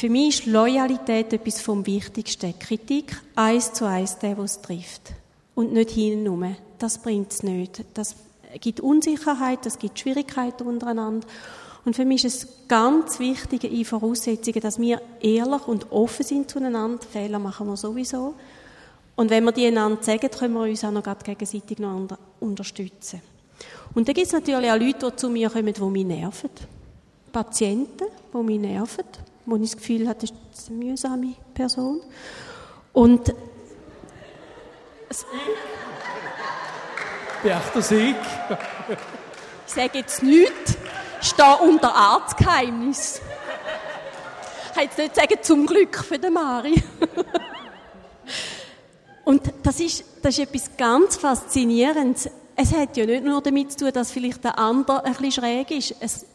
[0.00, 2.58] für mich ist Loyalität etwas vom Wichtigsten.
[2.58, 5.12] Kritik eins zu eins, der, was trifft.
[5.54, 7.84] Und nicht hinten Das bringt es nicht.
[7.92, 8.16] Das
[8.62, 11.26] gibt Unsicherheit, das gibt Schwierigkeiten untereinander.
[11.84, 16.50] Und für mich ist es ganz wichtig, in Voraussetzungen, dass wir ehrlich und offen sind
[16.50, 17.04] zueinander.
[17.06, 18.36] Fehler machen wir sowieso.
[19.16, 22.08] Und wenn wir die einander sagen, können wir uns auch noch gegenseitig noch
[22.40, 23.20] unterstützen.
[23.94, 26.48] Und dann gibt es natürlich auch Leute, die zu mir kommen, die mich nerven.
[27.30, 29.04] Patienten, die mich nerven
[29.50, 32.00] wo ich das Gefühl hatte, das ist eine mühsame Person.
[32.92, 33.34] Und
[37.42, 38.16] Beachter Sieg.
[39.66, 40.76] ich sage jetzt nichts,
[41.20, 43.20] ich stehe unter Arztgeheimnis.
[44.66, 46.80] Ich kann jetzt nicht sagen, zum Glück für den Mari.
[49.24, 52.30] Und das ist, das ist etwas ganz Faszinierendes.
[52.54, 55.70] Es hat ja nicht nur damit zu tun, dass vielleicht der andere ein bisschen schräg
[55.70, 55.94] ist.
[56.00, 56.26] Es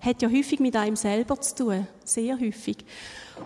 [0.00, 2.78] hat ja häufig mit einem selber zu tun, sehr häufig.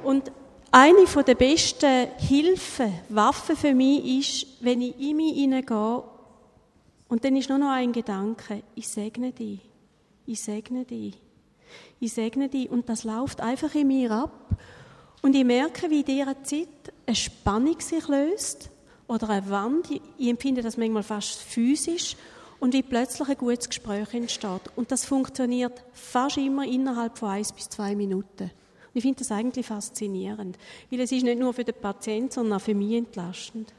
[0.02, 0.30] Und
[0.70, 6.02] eine der besten Hilfen, Waffen für mich ist, wenn ich in mich hineingehe
[7.08, 9.60] und dann ist nur noch ein Gedanke, ich segne dich,
[10.26, 11.14] ich segne dich,
[12.00, 12.70] ich segne dich.
[12.70, 14.56] Und das läuft einfach in mir ab.
[15.22, 16.68] Und ich merke, wie in dieser Zeit
[17.06, 18.68] eine Spannung sich löst
[19.06, 22.16] oder eine Wand, ich empfinde das manchmal fast physisch
[22.60, 24.70] und wie plötzlich ein gutes Gespräch entsteht.
[24.76, 28.44] Und das funktioniert fast immer innerhalb von eins bis zwei Minuten.
[28.44, 30.56] Und ich finde das eigentlich faszinierend,
[30.90, 33.72] weil es ist nicht nur für den Patienten, sondern auch für mich entlastend.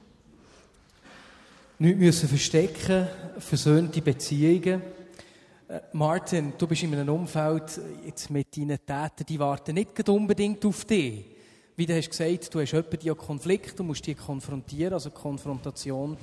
[1.79, 3.07] Nicht müssen verstecken,
[3.37, 4.81] versöhnte Beziehungen.
[5.67, 10.65] Äh, Martin, du bist in einem Umfeld jetzt mit deinen Tätern, die warten nicht unbedingt
[10.65, 11.25] auf dich.
[11.75, 16.15] Wie du hast gesagt, du hast jemanden, die Konflikt, du musst die konfrontieren, also Konfrontation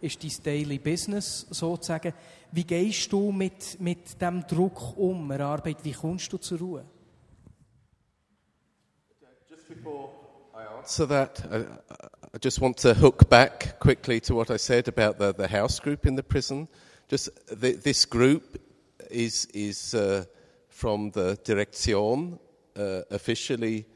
[0.00, 2.12] ist dein Daily Business sozusagen.
[2.52, 6.84] Wie gehst du mit, mit dem Druck um, Arbeit, wie kommst du zur Ruhe?
[9.48, 10.10] Just before
[10.54, 11.64] I answer that, I,
[12.34, 15.80] I just want to hook back quickly to what I said about the, the house
[15.80, 16.68] group in the prison.
[17.08, 18.58] Just th this group
[19.10, 20.24] is, is uh,
[20.68, 22.38] from the Direction
[22.76, 23.86] uh, officially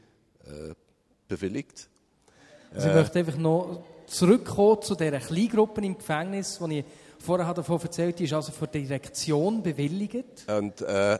[0.47, 0.73] uh,
[1.27, 1.89] bewilligt.
[2.73, 6.85] Also ich möchte einfach noch zurückkommen zu dieser Kleingruppe im Gefängnis, die ich
[7.19, 10.47] vorher davon erzählt habe, die ist also von der Direktion bewilligt.
[10.47, 11.17] And uh,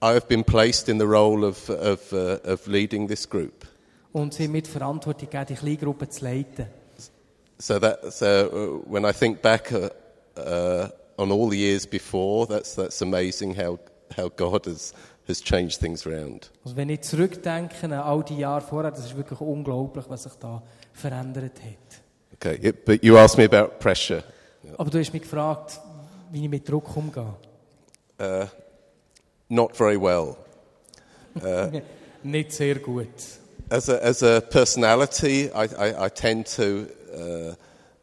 [0.00, 3.66] I have been placed in the role of, of, uh, of leading this group.
[4.12, 6.66] Und sie mit Verantwortung gegeben, die Kleingruppe zu leiten.
[7.60, 9.88] So that so uh, when I think back uh,
[10.38, 13.78] uh, on all the years before, that's that's amazing how
[14.16, 14.94] how God has
[15.26, 16.50] has changed things around.
[16.64, 20.34] Also wenn ich zurückdenke an all die Jahre vorher, das ist wirklich unglaublich, was sich
[20.34, 21.87] da verändert hat.
[22.40, 24.22] Okay, it, but you asked me about pressure.
[24.76, 25.80] Aber du hast mich gefragt,
[26.30, 27.34] wie ich mit Druck umgehe.
[28.20, 28.46] Uh,
[29.48, 30.36] not very well.
[32.22, 33.08] Nicht sehr gut.
[33.70, 37.54] As a as a personality, I I, I tend to uh,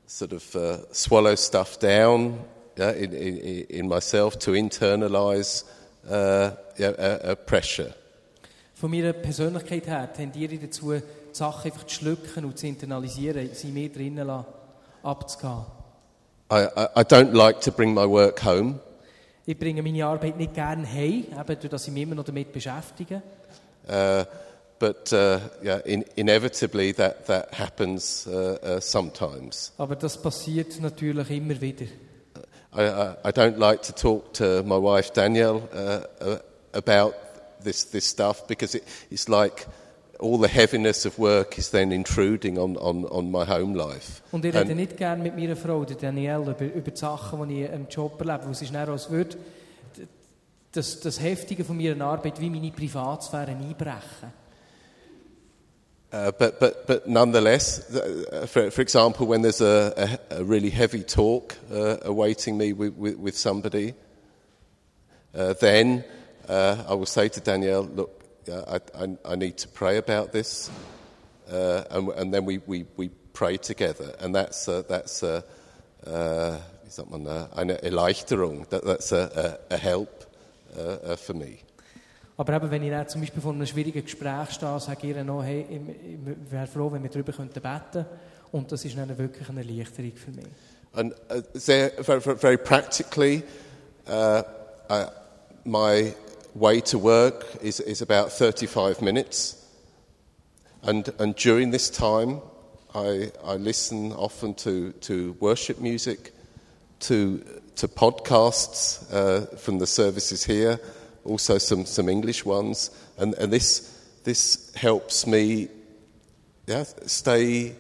[0.06, 2.40] sort of uh, swallow stuff down
[2.78, 5.64] yeah, in, in in myself to internalize
[6.10, 7.94] uh, yeah, uh, uh, pressure.
[8.74, 10.94] Von meiner Persönlichkeit her tendiere ich dazu,
[11.36, 14.48] die Sachen einfach zu schlucken und zu internalisieren, sie mehr drinnen lassen,
[15.04, 15.66] abzugehen.
[16.50, 18.80] I, I, I don't like to bring my work home.
[19.46, 22.52] Ich bringe meine Arbeit nicht gerne heim, eben durch dass ich mich immer noch damit
[22.52, 23.22] beschäftige.
[23.88, 24.24] Uh,
[24.80, 29.74] but uh, yeah, in, inevitably that, that happens uh, uh, sometimes.
[29.78, 31.86] Aber das passiert natürlich immer wieder.
[32.74, 36.40] I, I, I don't like to talk to my wife Danielle uh, uh,
[36.74, 37.14] about
[37.64, 39.68] this, this stuff because it, it's like
[40.20, 44.22] all the heaviness of work is then intruding on, on, on my home life.
[44.32, 47.48] Und ich And- rede nicht gerne mit meiner Frau, der Danielle, über, über die Sachen,
[47.50, 48.46] die ich im Job erlebe.
[48.46, 49.38] Weil es ist dann, als würde
[50.72, 54.46] das, das Heftige von meiner Arbeit wie meine Privatsphäre einbrechen.
[56.14, 60.70] Uh, but, but, but nonetheless, uh, for, for example, when there's a, a, a really
[60.70, 63.94] heavy talk uh, awaiting me with, with, with somebody,
[65.34, 66.06] uh, then
[66.48, 70.32] uh, I will say to Danielle, look, uh, I, I, I need to pray about
[70.32, 70.70] this.
[71.52, 74.16] Uh, and, and then we, we, we pray together.
[74.20, 75.42] And that's, uh, that's uh,
[76.06, 78.68] uh, wie sagt man, eine Erleichterung.
[78.70, 80.26] That, that's a, a, a help
[80.78, 81.60] uh, uh, for me.
[82.38, 85.24] Aber eben, wenn ich dann zum Beispiel vor einem schwierigen Gespräch stehe, sage ich ihr
[85.24, 88.06] noch, hey, ich, wäre froh, wenn wir darüber könnten beten
[88.52, 90.46] Und das ist dann wirklich eine Erleichterung für mich.
[90.94, 93.44] And uh, very, very- practically,
[94.08, 94.44] uh,
[94.90, 95.08] uh,
[95.66, 96.14] my
[96.56, 99.62] way to work is, is about 35 minutes.
[100.84, 102.40] And, and during this time,
[102.94, 106.34] I, I listen often to, to worship music,
[107.02, 107.44] to,
[107.76, 110.80] to podcasts uh, from the services here,
[111.26, 112.90] also some, some English ones.
[113.18, 115.68] And, and this, this helps me
[116.68, 117.76] yeah, stay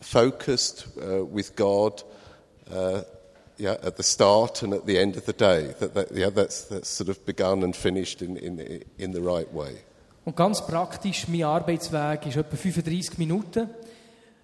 [0.00, 2.02] focused uh, with God
[2.70, 3.02] uh,
[3.58, 5.74] yeah, at the start and at the end of the day.
[5.78, 9.52] That, that, yeah, that's, that's sort of begun and finished in, in, in the right
[9.52, 9.76] way.
[10.24, 13.68] Und ganz praktisch, mein Arbeitsweg ist etwa 35 Minuten.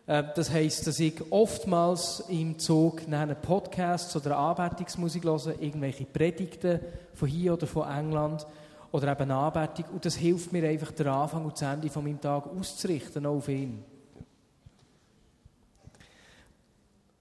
[0.06, 6.80] Äh, Das heisst, dass ich oftmals im Zug nachher Podcasts oder Anbetungsmusik höre, irgendwelche Predigten
[7.14, 8.46] von hier oder von England
[8.90, 9.84] oder eben Anbetung.
[9.92, 13.36] Und das hilft mir einfach, den Anfang und das Ende von meinem Tag auszurichten auch
[13.36, 13.84] auf ihn.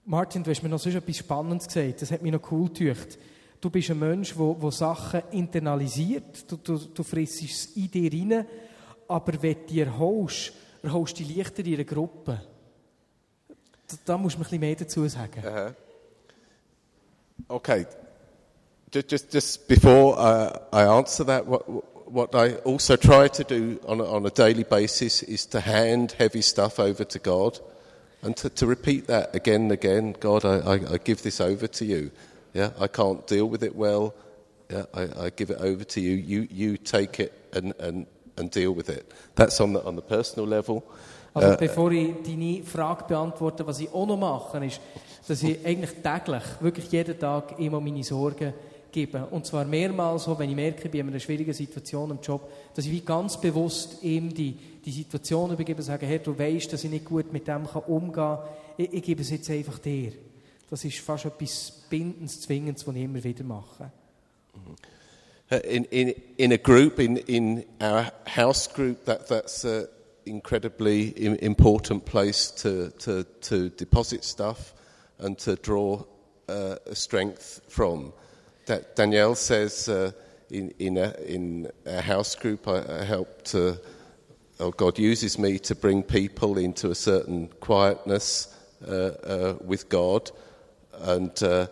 [0.10, 2.02] Martin, du hast mir noch sonst etwas Spannendes gesagt.
[2.02, 3.20] Das hat mich noch cool gedacht.
[3.60, 6.50] Du bist ein Mensch, der, Sachen internalisiert.
[6.50, 8.48] Du, du, du frissst es in dir rein.
[9.10, 12.41] Aber wenn du erholst, erholst du die leichter in einer Gruppe.
[13.86, 15.76] Da, da musst du mir ein bisschen mehr dazu sagen.
[17.50, 17.86] Okay.
[18.93, 21.65] Just, just, just before uh, I answer that, what,
[22.06, 26.15] what I also try to do on a, on a daily basis is to hand
[26.17, 27.60] heavy stuff over to God
[28.22, 30.16] and to, to repeat that again and again.
[30.20, 32.12] God, I, I, I give this over to you.
[32.54, 34.14] Yeah, I can't deal with it well.
[34.70, 36.16] Yeah, I, I give it over to you.
[36.16, 38.06] You, you take it and, and,
[38.38, 39.12] and deal with it.
[39.36, 40.84] That's on the, on the personal level.
[41.34, 44.82] Also uh, bevor ich deine Frage beantworte, was ich auch noch mache, ist,
[45.28, 48.54] dass ich eigentlich täglich, wirklich jeden Tag immer meine Sorgen
[48.98, 49.26] gebe.
[49.28, 52.92] Und zwar mehrmals so, wenn ich merke, in einer schwierigen Situation im Job, dass ich
[52.92, 56.90] wie ganz bewusst ihm die, die Situation übergebe und sage, hey, du weißt, dass ich
[56.90, 58.40] nicht gut mit dem kann umgehen kann.
[58.78, 60.14] Ich, ich gebe es jetzt einfach dir.
[60.70, 63.92] Das ist fast etwas Bindendes, Zwingendes, was ich immer wieder mache.
[65.50, 69.86] Uh, in, in, in a group, in, in our house group, that, that's, uh,
[70.26, 74.74] incredibly im- important place to, to, to deposit stuff
[75.20, 76.04] and to draw
[76.50, 78.12] uh, strength from.
[78.68, 80.12] Da- Danielle says uh,
[80.50, 83.80] in, in, a, in a house group, I, I help to,
[84.60, 88.54] or God uses me to bring people into a certain quietness
[88.86, 90.30] uh, uh, with God.
[91.00, 91.68] And uh,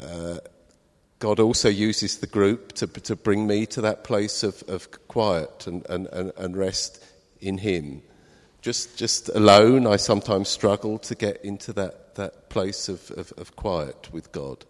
[0.00, 0.38] uh,
[1.18, 5.66] God also uses the group to, to bring me to that place of, of quiet
[5.66, 7.04] and, and, and, and rest
[7.40, 8.00] in Him.
[8.62, 13.56] Just, just alone, I sometimes struggle to get into that, that place of, of, of
[13.56, 14.64] quiet with God.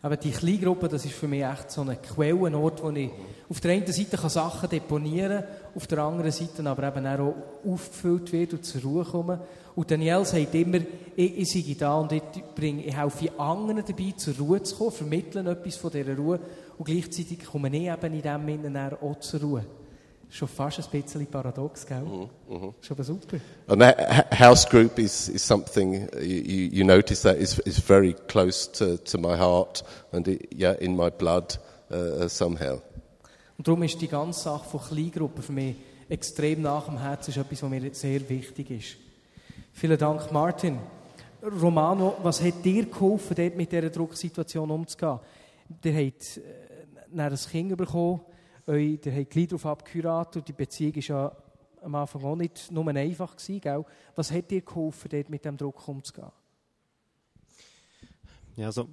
[0.00, 3.10] Aber die Kleingruppe, das ist für mich echt so ein Quellenort, wo ich
[3.48, 7.34] auf der einen Seite kann Sachen deponieren kann, auf der anderen Seite aber eben auch
[7.66, 9.40] aufgefüllt wird und zur Ruhe komme.
[9.74, 10.78] Und Daniel sagt immer,
[11.16, 12.22] ich, ich sei da und ich,
[12.54, 16.38] bringe, ich helfe anderen dabei, zur Ruhe zu kommen, vermitteln etwas von dieser Ruhe
[16.78, 19.64] und gleichzeitig komme ich eben in dem Sinne auch zur Ruhe.
[20.30, 22.28] Schon fast ein bisschen paradox, gell?
[22.82, 23.38] Ist aber super.
[23.66, 28.14] And that h- house group is, is something you, you notice that is, is very
[28.28, 31.58] close to, to my heart and it, yeah, in my blood
[31.90, 32.80] uh, somehow.
[33.56, 35.76] Und darum ist die ganze Sache von Kleingruppen für mich
[36.10, 38.96] extrem nach dem Herzen, ist etwas, was mir sehr wichtig ist.
[39.72, 40.78] Vielen Dank, Martin.
[41.42, 45.20] Romano, was hat dir geholfen, dort mit dieser Drucksituation umzugehen?
[45.84, 48.20] Ihr habt äh, ein Kind bekommen,
[48.74, 51.32] ihr habt gleich darauf abgeheiratet und die Beziehung war ja
[51.82, 53.36] am Anfang auch nicht nur einfach.
[53.36, 53.84] Gewesen, gell?
[54.14, 56.30] Was hat dir geholfen, dort mit dem Druck umzugehen?
[58.56, 58.88] Ja, also,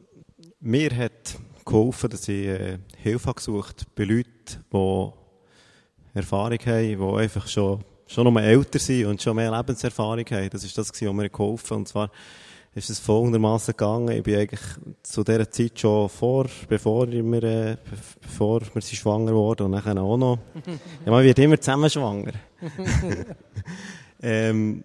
[0.59, 5.11] mir hat geholfen, dass ich äh, Hilfe habe gesucht bei Leuten, die
[6.13, 10.49] Erfahrung haben, die einfach schon, schon noch älter sind und schon mehr Lebenserfahrung haben.
[10.51, 12.11] Das ist das, was mir geholfen hat.
[12.75, 14.09] Ist es folgendermaßen gegangen.
[14.09, 14.61] Ich bin eigentlich
[15.01, 17.77] zu dieser Zeit schon vor, bevor wir, äh,
[18.21, 20.39] bevor wir sind schwanger wurden und nachher auch noch.
[21.05, 22.33] Ja, man wird immer zusammen schwanger.
[24.21, 24.83] ähm,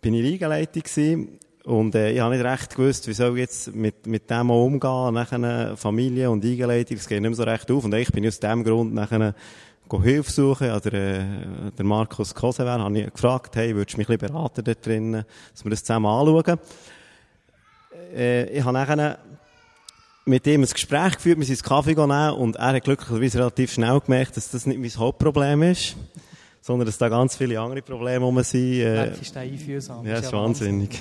[0.00, 1.38] bin ich Liegeleitung gewesen.
[1.64, 4.64] Und äh, ich habe nicht recht gewusst, wie soll ich jetzt mit, mit dem auch
[4.64, 7.84] umgehen, nachher Familie und Eingeleitung, das geht nicht mehr so recht auf.
[7.84, 9.34] Und ich bin aus dem Grund nachher
[10.02, 11.26] Hilfe suchen, an der, äh,
[11.76, 15.24] der Markus Kosewer, habe ich gefragt, hey, würdest du mich ein bisschen beraten dort drinnen,
[15.52, 16.58] dass wir das zusammen anschauen.
[18.14, 19.18] Äh, ich habe nachher
[20.24, 23.72] mit ihm ein Gespräch geführt, wir sind ins Kaffee gegangen und er hat glücklicherweise relativ
[23.72, 25.96] schnell gemerkt, dass das nicht mein Hauptproblem ist,
[26.60, 28.80] sondern dass da ganz viele andere Probleme rum sind.
[28.80, 30.06] Äh, du den einfühlsam?
[30.06, 30.80] ja, das ist Wahnsinn.
[30.80, 30.98] wahnsinnig.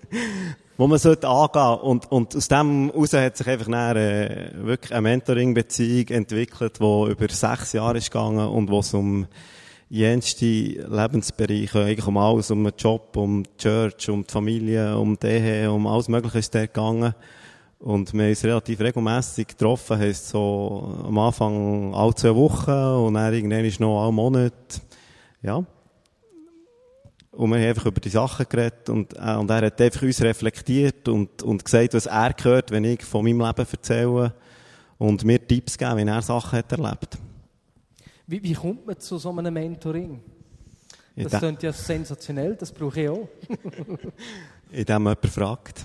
[0.76, 1.80] Wo man sollte angehen.
[1.80, 7.10] Und, und aus dem heraus hat sich einfach dann, äh, wirklich eine Mentoring-Beziehung entwickelt, die
[7.10, 9.26] über sechs Jahre ist gegangen und wo es um
[9.90, 15.18] jenste Lebensbereiche, eigentlich um alles, um den Job, um die Church, um die Familie, um
[15.18, 17.14] die Ehe, um alles Mögliche ist dort gegangen.
[17.78, 22.70] Und wir haben uns relativ regelmässig getroffen, heisst so am Anfang alle zwei Wochen
[23.06, 24.80] und dann irgendwann ist noch alle Monate.
[25.42, 25.64] Ja.
[27.30, 30.20] Und wir haben einfach über die Sachen geredet und, äh, und er hat einfach uns
[30.20, 34.34] reflektiert und, und gesagt, was er gehört, wenn ich von meinem Leben erzähle
[34.98, 37.16] und mir Tipps geben, wie er Sachen hat erlebt.
[38.28, 40.20] Wie, wie kommt man zu so einem Mentoring?
[41.16, 43.26] In Das klingt ja sensationell, das brauche ich auch.
[44.70, 45.82] in dem jemand fragt.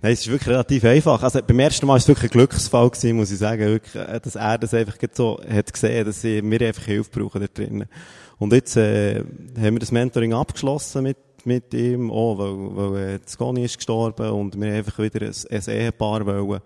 [0.00, 1.20] Nein, es ist wirklich relativ einfach.
[1.20, 4.20] Also, beim ersten Mal war es wirklich ein Glücksfall gewesen, muss ich sagen, wirklich, äh,
[4.20, 7.88] dass er das einfach so hat gesehen, dass wir einfach Hilfe brauchen da drinnen.
[8.38, 9.18] Und jetzt, äh,
[9.56, 13.78] haben wir das Mentoring abgeschlossen mit, mit ihm, auch, weil, weil, äh, das Goni ist
[13.78, 16.60] gestorben und wir einfach wieder ein, ein Ehepaar wollen,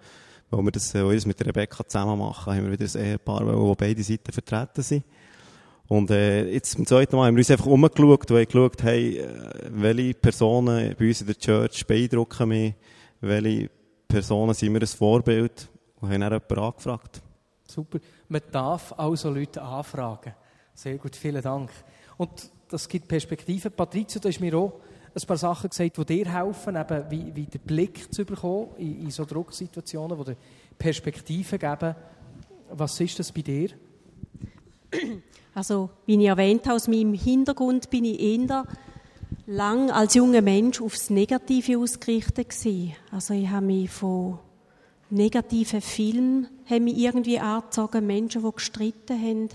[0.52, 3.04] weil wir das, äh, weil wir das mit Rebecca zusammen machen, haben wir wieder ein
[3.04, 5.04] Ehepaar wo beide Seiten vertreten sind.
[5.88, 9.18] Und äh, jetzt beim zweiten Mal haben wir uns einfach umgeschaut und haben geschaut, hey,
[9.18, 9.28] äh,
[9.70, 12.74] welche Personen bei uns in der Church beeindrucken mich,
[13.20, 13.70] welche
[14.06, 15.68] Personen sind mir ein Vorbild
[16.00, 17.22] und haben dann jemanden angefragt.
[17.66, 17.98] Super.
[18.28, 20.34] Man darf also Leute anfragen.
[20.74, 21.70] Sehr gut, vielen Dank.
[22.16, 23.72] Und das gibt Perspektiven.
[23.72, 24.80] Patrizio, du hast mir auch
[25.14, 29.04] ein paar Sachen gesagt, die dir helfen, eben wie, wie den Blick zu bekommen in,
[29.04, 30.36] in so Drucksituationen, die dir
[30.78, 31.94] Perspektiven geben.
[32.70, 33.70] Was ist das bei dir?
[35.54, 38.64] Also, wie ich erwähnt habe, aus meinem Hintergrund bin ich eher
[39.46, 42.94] lang als junger Mensch aufs Negative ausgerichtet gewesen.
[43.10, 44.38] Also, ich habe mich von
[45.10, 49.48] negativen Filmen mich irgendwie angezogen, Menschen, die gestritten haben.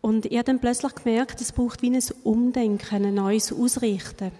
[0.00, 4.30] Und ich habe dann plötzlich gemerkt, es braucht wie ein Umdenken, ein neues Ausrichten.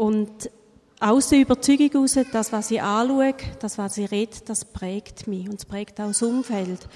[0.00, 0.50] Und
[0.98, 5.46] aus der Überzeugung heraus, das, was ich anschaue, das, was ich rede, das prägt mich
[5.46, 6.88] und es prägt auch das Umfeld.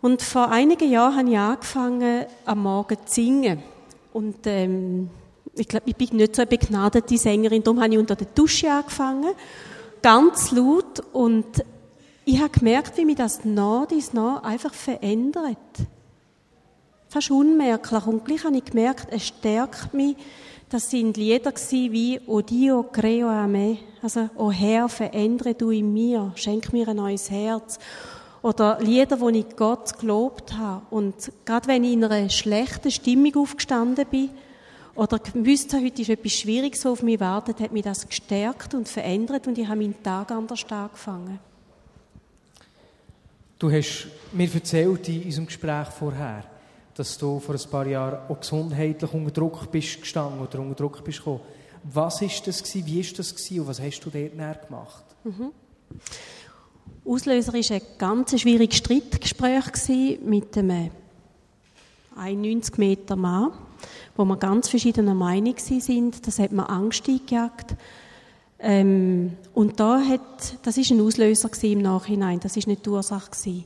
[0.00, 3.60] Und vor einigen Jahren habe ich angefangen, am Morgen zu singen.
[4.12, 5.10] Und ähm,
[5.56, 8.70] ich glaube, ich bin nicht so eine begnadete Sängerin, darum habe ich unter der Dusche
[8.70, 9.32] angefangen,
[10.00, 11.02] ganz laut.
[11.12, 11.64] Und
[12.24, 15.56] ich habe gemerkt, wie mich das nach dies nach einfach verändert.
[17.08, 18.06] fast unmerklich.
[18.06, 20.14] Und gleich habe ich gemerkt, es stärkt mich.
[20.72, 23.76] Das sind Lieder wie O Dio creo a me.
[24.00, 26.32] Also, O Herr, verändere du in mir.
[26.34, 27.78] Schenk mir ein neues Herz.
[28.40, 30.86] Oder Lieder, wo ich Gott gelobt habe.
[30.88, 34.30] Und gerade wenn ich in einer schlechten Stimmung aufgestanden bin,
[34.94, 38.88] oder gewusst habe, heute ist etwas Schwieriges, auf mich wartet, hat mich das gestärkt und
[38.88, 41.38] verändert und ich habe meinen Tag anders angefangen.
[43.58, 46.44] Du hast mir erzählt in unserem Gespräch vorher,
[46.94, 51.02] dass du vor ein paar Jahren auch gesundheitlich unter Druck bist gestanden oder unter Druck
[51.04, 51.40] bist gekommen.
[51.84, 52.86] Was ist das gewesen?
[52.86, 53.60] Wie ist das gewesen?
[53.60, 55.04] Und was hast du dort näher gemacht?
[55.24, 55.50] Mhm.
[57.04, 60.90] Auslöser war ein ganz schwieriges Streitgespräch mit einem
[62.16, 63.52] 91 Meter Mann,
[64.16, 66.26] wo wir ganz verschiedener Meinung sind.
[66.26, 67.74] Das hat mir Angst eingejagt.
[68.60, 73.30] Ähm, und da hat, das ist ein Auslöser im Nachhinein, das ist nicht die Ursache
[73.30, 73.64] gewesen.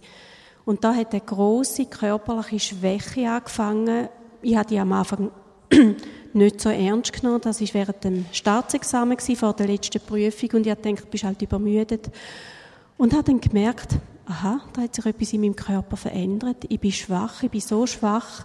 [0.67, 4.09] Und da hat eine große körperliche Schwäche angefangen.
[4.43, 5.31] Ich hatte die am Anfang
[6.33, 7.41] nicht so ernst genommen.
[7.41, 11.23] Das war während dem Staatsexamen vor der letzten Prüfung und ich habe gedacht, du bist
[11.23, 12.11] halt übermüdet.
[12.99, 13.95] Und habe dann gemerkt,
[14.27, 16.65] aha, da hat sich etwas in meinem Körper verändert.
[16.69, 18.45] Ich bin schwach, ich bin so schwach,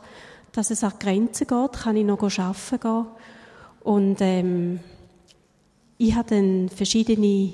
[0.52, 3.06] dass es an Grenzen geht, kann ich noch arbeiten gehen.
[3.84, 4.80] Und ähm,
[5.98, 7.54] ich habe dann verschiedene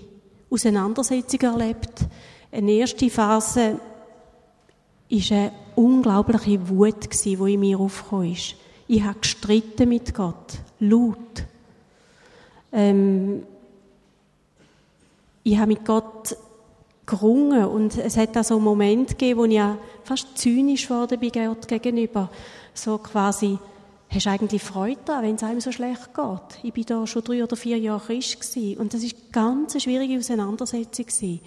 [0.50, 2.06] Auseinandersetzungen erlebt.
[2.52, 3.80] Eine erste Phase
[5.10, 8.56] war eine unglaubliche Wut, die in mir aufgekommen ist.
[8.88, 11.18] Ich habe gestritten mit Gott, laut.
[12.72, 13.44] Ähm,
[15.44, 16.36] ich habe mit Gott
[17.06, 19.62] gerungen und es hat da so einen Moment gegeben, wo ich
[20.04, 22.30] fast zynisch wurde bei Gott gegenüber.
[22.74, 23.58] So quasi,
[24.10, 26.64] hast du eigentlich Freude daran, wenn es einem so schlecht geht?
[26.64, 28.80] Ich bin da schon drei oder vier Jahre Christ gewesen.
[28.80, 31.40] und das ist ganz eine schwierige Auseinandersetzung gewesen.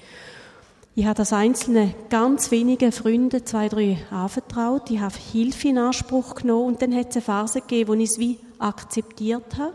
[1.01, 4.90] Ich habe das einzelne ganz wenige Freunde, zwei, drei anvertraut.
[4.90, 8.11] Ich habe Hilfe in Anspruch genommen und dann hat es eine Phase gegeben, wo ich
[8.11, 9.72] es wie akzeptiert habe.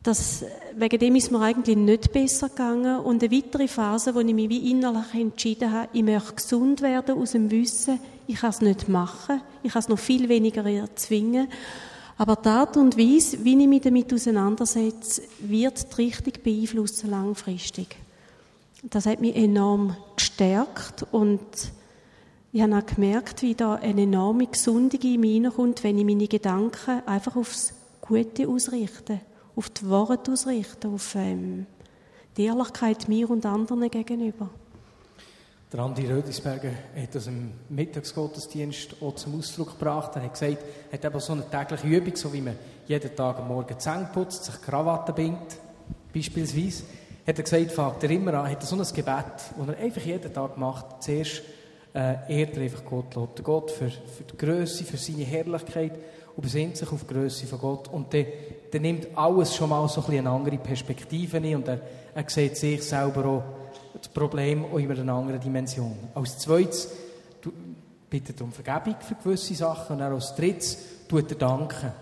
[0.00, 0.44] Das,
[0.76, 3.00] wegen dem ist mir eigentlich nicht besser gegangen.
[3.00, 7.18] Und eine weitere Phase, wo ich mich wie innerlich entschieden habe, ich möchte gesund werden
[7.18, 11.48] aus dem Wissen, ich kann es nicht machen, ich kann es noch viel weniger erzwingen.
[12.18, 17.96] Aber die Art und Weise, wie ich mich damit auseinandersetze, wird die Richtung beeinflussen langfristig.
[18.82, 21.40] Das hat mich enorm gestärkt und
[22.52, 26.26] ich habe auch gemerkt, wie da eine enorme Gesundung in mich hineinkommt, wenn ich meine
[26.26, 29.20] Gedanken einfach aufs Gute ausrichte,
[29.54, 31.66] auf die Worte ausrichte, auf ähm,
[32.36, 34.50] die Ehrlichkeit mir und anderen gegenüber.
[35.72, 40.16] Der Andi Rödisberger hat das im Mittagsgottesdienst auch zum Ausdruck gebracht.
[40.16, 40.58] Er hat gesagt,
[40.90, 42.56] er hat eben so eine tägliche Übung, so wie man
[42.86, 45.56] jeden Tag am Morgen Zähne putzt, sich Krawatte bindet,
[46.12, 46.82] beispielsweise.
[47.26, 50.02] Hat er gesagt, fragt er immer an, hat er so ein Gebet, das er einfach
[50.02, 51.02] jeden Tag macht.
[51.02, 51.42] Zuerst
[51.94, 55.92] äh, ehrt er einfach Gott, lobt Gott für, für die Größe, für seine Herrlichkeit
[56.34, 57.88] und besinnt sich auf die Größe von Gott.
[57.88, 58.26] Und dann,
[58.70, 61.80] dann nimmt alles schon mal so ein bisschen eine andere Perspektive ein und er,
[62.14, 63.42] er sieht sich selber auch
[63.96, 65.96] das Problem auch in einer anderen Dimension.
[66.14, 66.88] Als zweites
[68.10, 70.76] bittet er um Vergebung für gewisse Sachen und als drittes
[71.08, 71.92] tut er danken.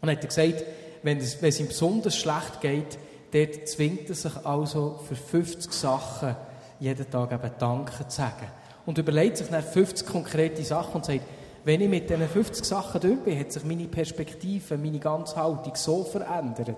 [0.00, 0.64] Und er hat gesagt,
[1.02, 2.98] wenn es, wenn es ihm besonders schlecht geht,
[3.34, 6.36] dort zwingt er sich also für 50 Sachen
[6.78, 8.46] jeden Tag eben Danke zu sagen.
[8.86, 11.22] Und überlegt sich dann 50 konkrete Sachen und sagt,
[11.64, 15.74] wenn ich mit diesen 50 Sachen durch bin, hat sich meine Perspektive, meine ganze Haltung
[15.74, 16.76] so verändert,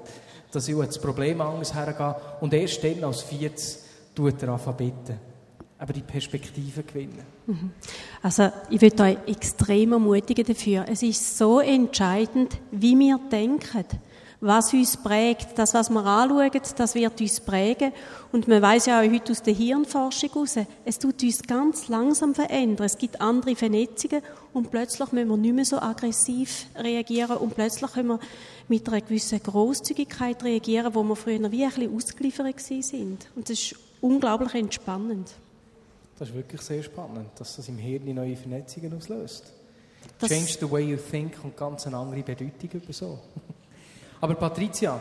[0.52, 3.78] dass ich das Problem anders hergehe und erst dann als 40
[4.14, 5.18] tut er bitten.
[5.78, 7.22] Aber die Perspektive gewinnen.
[7.46, 7.72] Mhm.
[8.22, 10.86] Also, ich würde euch extrem ermutigen dafür.
[10.88, 13.84] Es ist so entscheidend, wie wir denken.
[14.40, 17.92] Was uns prägt, das, was wir anschauen, das wird uns prägen.
[18.32, 22.34] Und man weiß ja auch heute aus der Hirnforschung heraus, es tut uns ganz langsam
[22.34, 22.84] verändern.
[22.84, 24.22] Es gibt andere Vernetzungen
[24.52, 28.20] und plötzlich müssen wir nicht mehr so aggressiv reagieren und plötzlich können wir
[28.68, 33.28] mit einer gewissen Großzügigkeit reagieren, wo wir früher wie ein bisschen ausgeliefert sind.
[33.34, 35.30] Und das ist unglaublich entspannend.
[36.18, 39.52] Das ist wirklich sehr spannend, dass das im Hirn neue Vernetzungen auslöst.
[40.18, 43.18] Das Change the way you think und ganz eine andere Bedeutung über so.
[44.20, 45.00] Aber Patricia,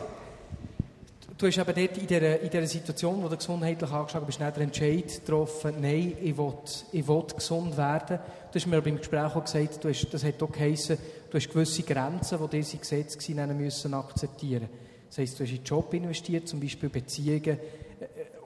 [1.38, 4.56] du hast eben dort in dieser, in dieser Situation, wo du gesundheitlich angeschaut bist, nicht
[4.56, 6.54] den Entscheid getroffen, nein, ich will,
[6.92, 8.18] ich will gesund werden.
[8.52, 10.98] Du hast mir beim Gespräch auch gesagt, du hast, das hat auch geheissen,
[11.30, 14.68] du hast gewisse Grenzen, die diese Gesetze waren, müssen akzeptieren.
[15.08, 17.58] Das heisst, du hast in den Job investiert, zum Beispiel Beziehungen,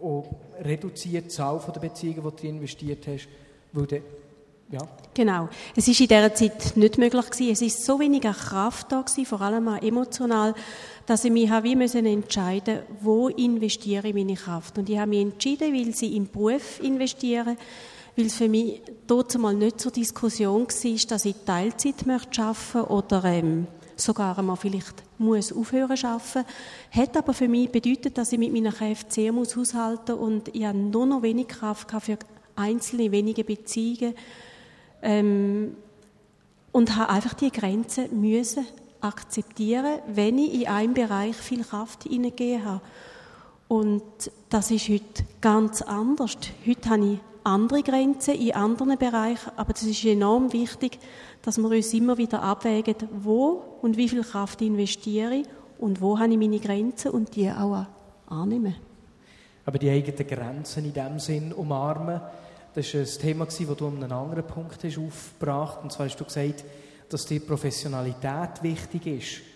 [0.03, 0.25] auch
[0.63, 3.29] reduziert, die Zahl der Beziehungen, die du investiert hast,
[3.73, 4.03] weil
[4.71, 4.81] ja.
[5.13, 5.49] Genau.
[5.75, 7.53] Es ist in dieser Zeit nicht möglich gewesen.
[7.53, 10.55] Es ist so wenig Kraft da gewesen, vor allem auch emotional,
[11.07, 14.79] dass ich mich wie müssen entscheiden, wo investiere ich meine Kraft.
[14.79, 17.57] Und ich habe mich entschieden, weil sie im Beruf investieren,
[18.17, 22.93] weil es für mich dort mal nicht zur Diskussion war, dass ich Teilzeit möchte arbeiten
[22.93, 23.67] oder ähm,
[23.97, 26.47] sogar einmal vielleicht muss aufhören arbeiten.
[26.93, 30.65] Hat aber für mich bedeutet, dass ich mit meiner Kräften sehr muss haushalten und ich
[30.65, 32.19] habe nur noch wenig Kraft für
[32.57, 34.15] einzelne wenige Beziehungen
[35.03, 35.77] ähm,
[36.73, 38.67] und habe einfach die Grenzen müssen
[39.01, 42.81] akzeptieren, wenn ich in einem Bereich viel Kraft hineingegeben habe.
[43.69, 44.03] Und
[44.49, 46.37] das ist heute ganz anders.
[46.67, 50.99] Heute habe ich andere Grenzen in anderen Bereichen, aber das ist enorm wichtig,
[51.43, 55.47] dass wir uns immer wieder abwägen, wo und wie viel Kraft investiere ich
[55.79, 57.87] und wo habe ich meine Grenzen und die auch
[58.27, 58.75] annehmen.
[59.65, 62.21] Aber die eigenen Grenzen in dem Sinn umarmen,
[62.75, 65.83] das war ein Thema, das du an einem anderen Punkt hast aufgebracht hast.
[65.83, 66.65] Und zwar hast du gesagt,
[67.09, 69.51] dass die Professionalität wichtig ist.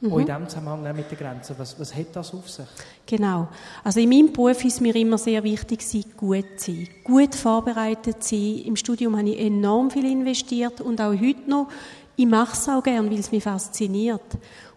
[0.00, 0.12] Mhm.
[0.12, 1.54] Auch in diesem Zusammenhang mit den Grenzen.
[1.58, 2.66] Was, was hat das auf sich?
[3.06, 3.48] Genau.
[3.84, 5.80] Also in meinem Beruf ist mir immer sehr wichtig,
[6.16, 6.88] gut zu sein.
[7.04, 8.62] Gut vorbereitet zu sein.
[8.64, 11.68] Im Studium habe ich enorm viel investiert und auch heute noch.
[12.16, 14.22] Ich mache es auch gern, weil es mich fasziniert.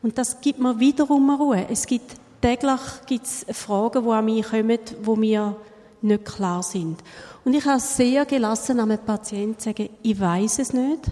[0.02, 1.66] Und das gibt mir wiederum Ruhe.
[1.70, 5.56] Es gibt täglich gibt's Fragen, die an mich kommen, die mir
[6.02, 7.00] nicht klar sind.
[7.46, 11.12] Und ich kann sehr gelassen einem Patienten sagen, ich weiß es nicht.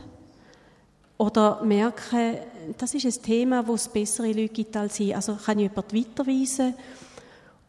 [1.17, 2.39] Oder merke,
[2.77, 5.15] das ist ein Thema, wo es bessere Leute gibt als ich.
[5.15, 6.73] Also kann ich jemanden weiterweisen?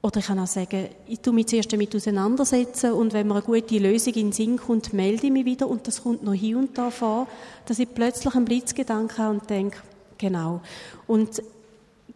[0.01, 3.43] Oder ich kann auch sagen, ich tue mich zuerst damit auseinandersetzen und wenn mir eine
[3.43, 6.59] gute Lösung in den Sinn kommt, melde ich mich wieder und das kommt noch hier
[6.59, 7.29] und da vor,
[7.67, 9.79] dass ich plötzlich einen Blitzgedanken habe und denke,
[10.19, 10.61] genau.
[11.07, 11.41] Und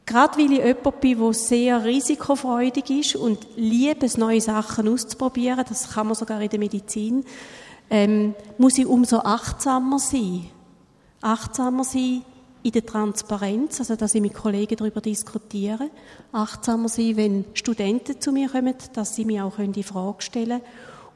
[0.06, 5.64] gerade weil ich jemand bin, der sehr risikofreudig ist und liebe es, neue Sachen auszuprobieren,
[5.68, 7.24] das kann man sogar in der Medizin,
[7.90, 10.46] ähm, muss ich umso achtsamer sein.
[11.20, 12.22] Achtsamer sein
[12.62, 15.90] in der Transparenz, also dass ich mit Kollegen darüber diskutiere,
[16.32, 20.62] achtsamer sein, wenn Studenten zu mir kommen, dass sie mir auch in Frage stellen können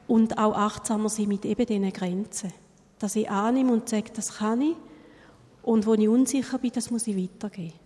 [0.07, 2.53] und auch achtsamer sein mit eben diesen Grenzen.
[2.99, 4.75] Dass ich annehme und sage, das kann ich
[5.63, 7.80] und wo ich unsicher bin, das muss ich weitergeben.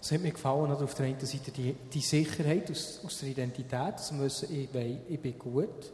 [0.00, 3.94] Es hat mir gefallen, auf der einen Seite die, die Sicherheit aus, aus der Identität,
[4.10, 5.92] wir wissen, ich bin, ich bin gut,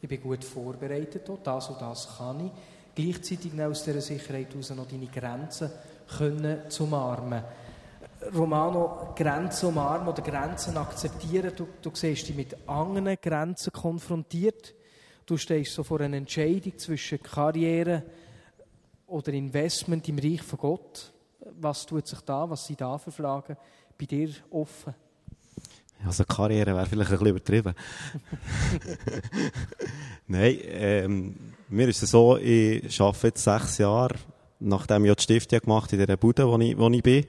[0.00, 2.52] ich bin gut vorbereitet, das und das kann ich.
[2.94, 5.70] Gleichzeitig aus dieser Sicherheit heraus noch deine Grenzen
[6.16, 7.42] können zu umarmen.
[8.34, 11.52] Romano, Grenzen umarmen oder Grenzen akzeptieren.
[11.54, 14.74] Du, du siehst dich mit anderen Grenzen konfrontiert.
[15.26, 18.02] Du stehst so vor einer Entscheidung zwischen Karriere
[19.06, 21.12] oder Investment im Reich von Gott.
[21.60, 22.48] Was tut sich da?
[22.48, 23.56] Was sind da für Fragen
[23.98, 24.94] bei dir offen?
[26.04, 27.74] Also Karriere wäre vielleicht ein bisschen übertrieben.
[30.26, 31.36] Nein, ähm,
[31.68, 34.16] mir ist es so, ich arbeite jetzt sechs Jahre
[34.60, 37.26] nachdem ich die Stiftung gemacht in dieser Bude, wo ich, wo ich bin.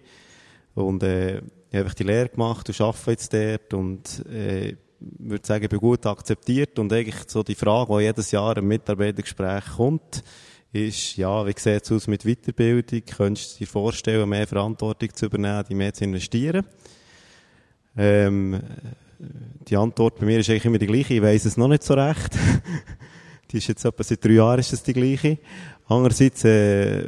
[0.75, 5.63] Und, äh, ich habe die Lehre gemacht und arbeite jetzt dort und, äh, würde sagen,
[5.63, 10.23] ich bin gut akzeptiert und eigentlich so die Frage, die jedes Jahr im Mitarbeitergespräch kommt,
[10.71, 13.01] ist, ja, wie sieht es aus mit Weiterbildung?
[13.05, 16.65] Könntest du dir vorstellen, mehr Verantwortung zu übernehmen, die mehr zu investieren?
[17.97, 18.61] Ähm,
[19.67, 21.15] die Antwort bei mir ist eigentlich immer die gleiche.
[21.15, 22.37] Ich weiss es noch nicht so recht.
[23.51, 25.37] die ist jetzt etwa seit drei Jahren ist es die gleiche.
[25.87, 27.03] Andererseits äh,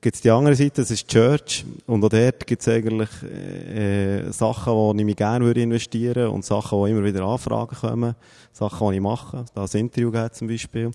[0.00, 1.64] gibt es die andere Seite, das ist die Church.
[1.86, 6.44] Und auch dort gibt es eigentlich äh, Sachen, wo ich mich gerne würde investieren und
[6.44, 8.14] Sachen, wo immer wieder Anfragen kommen.
[8.52, 9.44] Sachen, die ich mache.
[9.54, 10.92] Da ein Interview gegeben zum Beispiel.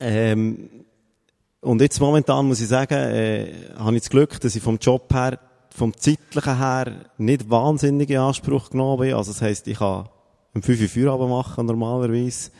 [0.00, 0.70] Ähm,
[1.60, 5.12] und jetzt momentan muss ich sagen, äh, habe ich das Glück, dass ich vom Job
[5.12, 5.38] her,
[5.68, 9.14] vom zeitlichen her, nicht wahnsinnig in Anspruch genommen bin.
[9.14, 10.08] Also das heisst, ich kann
[10.54, 12.50] um 5 Uhr Feierabend machen normalerweise.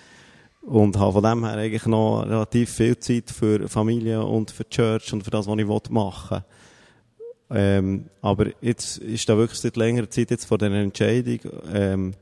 [0.62, 4.70] Und habe von dem her eigentlich noch relativ viel Zeit für Familie und für die
[4.70, 6.44] Church und für das, was ich machen will.
[7.52, 11.40] Ähm, aber jetzt ist da wirklich seit längerer Zeit jetzt vor der Entscheidung,
[11.72, 12.14] ähm,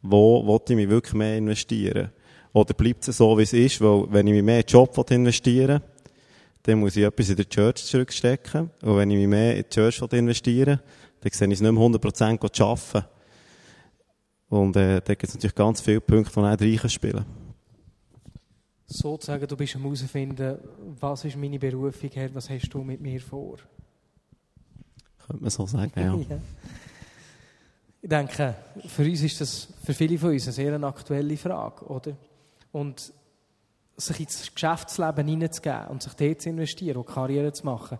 [0.00, 2.10] wo will ich mich wirklich mehr investieren?
[2.52, 3.80] Oder bleibt es so, wie es ist?
[3.80, 5.88] Weil, wenn ich mich mehr in den Job investieren will,
[6.64, 8.70] dann muss ich etwas in der Church zurückstecken.
[8.82, 10.80] Und wenn ich mich mehr in die Church investieren will,
[11.20, 13.08] dann sehe ich es nicht mehr 100% zu arbeiten.
[14.48, 17.24] Und äh, da gibt es natürlich ganz viele Punkte, die auch reichen spielen
[18.92, 20.58] sozusagen, du bist am herausfinden,
[21.00, 23.56] was ist meine Berufung, Herr, was hast du mit mir vor?
[25.26, 26.14] Könnte man so sagen, ja.
[26.28, 26.38] ja.
[28.00, 28.56] Ich denke,
[28.88, 32.16] für uns ist das, für viele von uns, eine sehr aktuelle Frage, oder?
[32.72, 33.12] Und
[33.96, 37.98] sich ins Geschäftsleben hineinzugeben und sich dort zu investieren und Karriere zu machen,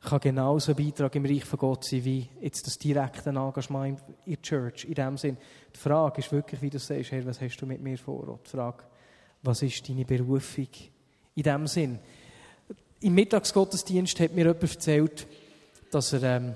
[0.00, 4.34] kann genauso ein Beitrag im Reich von Gott sein, wie jetzt das direkte Engagement in
[4.34, 4.84] der Church.
[4.84, 5.36] In dem Sinn,
[5.74, 8.28] die Frage ist wirklich, wie du sagst, Herr, was hast du mit mir vor?
[8.28, 8.84] Und die Frage,
[9.42, 10.68] was ist deine Berufung?
[11.34, 11.98] In dem Sinn.
[13.00, 15.26] Im Mittagsgottesdienst hat mir jemand erzählt,
[15.90, 16.54] dass er ähm,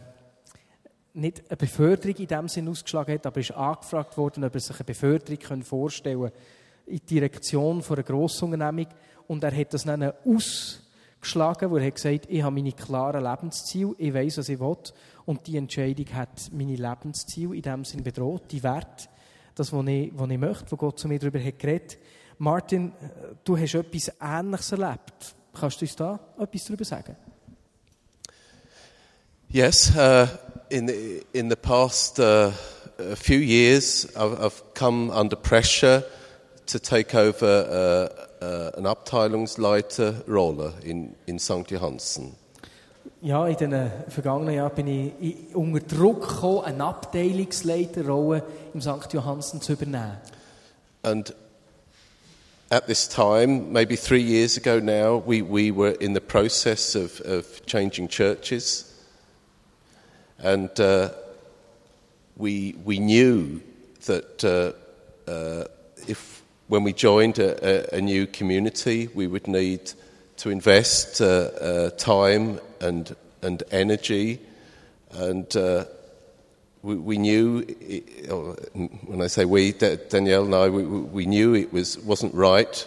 [1.12, 4.76] nicht eine Beförderung in dem Sinn ausgeschlagen hat, aber ist angefragt worden, ob er sich
[4.76, 6.32] eine Beförderung vorstellen kann
[6.90, 8.86] in die Direktion von einer Grossunternehmung
[9.28, 13.94] und er hat das dann ausgeschlagen, wo er hat gesagt, ich habe meine klaren Lebensziele,
[13.98, 14.76] ich weiß, was ich will
[15.24, 19.08] und die Entscheidung hat meine Lebensziele in dem Sinn bedroht, die Werte,
[19.54, 21.98] das, was ich, was ich möchte, wo Gott zu mir darüber hat geredet.
[22.38, 22.92] Martin,
[23.44, 25.34] du hast etwas Ähnliches erlebt.
[25.52, 27.16] Kannst du uns da etwas darüber sagen?
[29.48, 30.26] Yes, uh,
[30.70, 32.52] in, the, in the past uh,
[33.16, 36.04] few years, I've, I've come under pressure
[36.70, 37.46] to take over
[38.40, 41.70] uh, uh, an Abteilungsleiter Rolle in, in St.
[41.70, 42.36] Johansen.
[43.22, 48.42] Ja, in den vergangenen Jahren bin ich unter Druck gekommen, eine Abteilungsleiterrolle
[48.72, 49.12] im St.
[49.12, 50.18] Johansen zu übernehmen.
[51.02, 51.34] And
[52.70, 57.20] at this time, maybe three years ago now, we, we were in the process of,
[57.22, 58.86] of changing churches.
[60.38, 61.10] And uh,
[62.36, 63.60] we, we knew
[64.06, 65.64] that uh, uh,
[66.06, 66.39] if,
[66.70, 69.92] when we joined a, a, a new community, we would need
[70.36, 74.38] to invest uh, uh, time and, and energy.
[75.10, 75.86] And uh,
[76.82, 78.30] we, we knew, it,
[79.04, 82.86] when I say we, Da- Danielle and I, we, we knew it was, wasn't right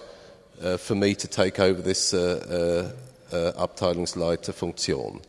[0.62, 2.94] uh, for me to take over this uh,
[3.34, 5.22] uh, Abteilungsleiterfunktion.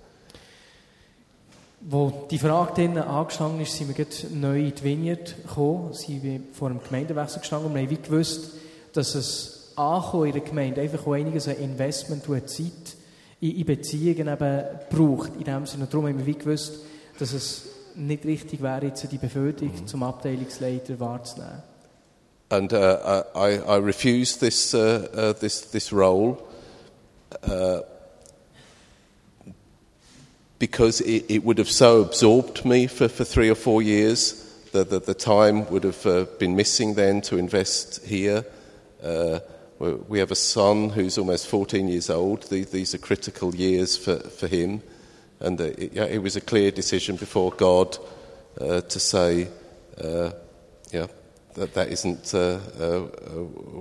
[1.87, 6.41] Wo die Frage dann angestanden ist, sind wir neu in die Vineyard gekommen, sind wir
[6.53, 8.53] vor einem Gemeindewechsel gestanden und wir haben wie gewusst,
[8.95, 12.97] dass es Ankommen in der Gemeinde einfach auch einiges an Investment und Zeit
[13.41, 15.33] in, in Beziehungen eben braucht.
[15.37, 15.85] In dem Sinne.
[15.85, 16.79] Und darum haben wir wie gewusst,
[17.19, 17.65] dass es
[17.97, 21.63] nicht richtig wäre, jetzt die Beförderung zum Abteilungsleiter wahrzunehmen.
[22.51, 26.39] And uh, I, I refused this, uh, uh, this, this role
[27.43, 27.81] uh,
[30.59, 34.41] because it, it would have so absorbed me for, for three or four years
[34.73, 38.45] that the, the time would have uh, been missing then to invest here.
[39.03, 39.41] Uh,
[39.79, 42.45] we- have a son who's almost 14 years old.
[42.45, 44.83] The- These are critical years for, for him.
[45.41, 47.99] And uh, it, yeah, it was a clear decision before God
[48.61, 49.49] uh, to say,
[50.03, 50.31] uh,
[50.93, 51.07] yeah,
[51.55, 52.59] that that isn't uh,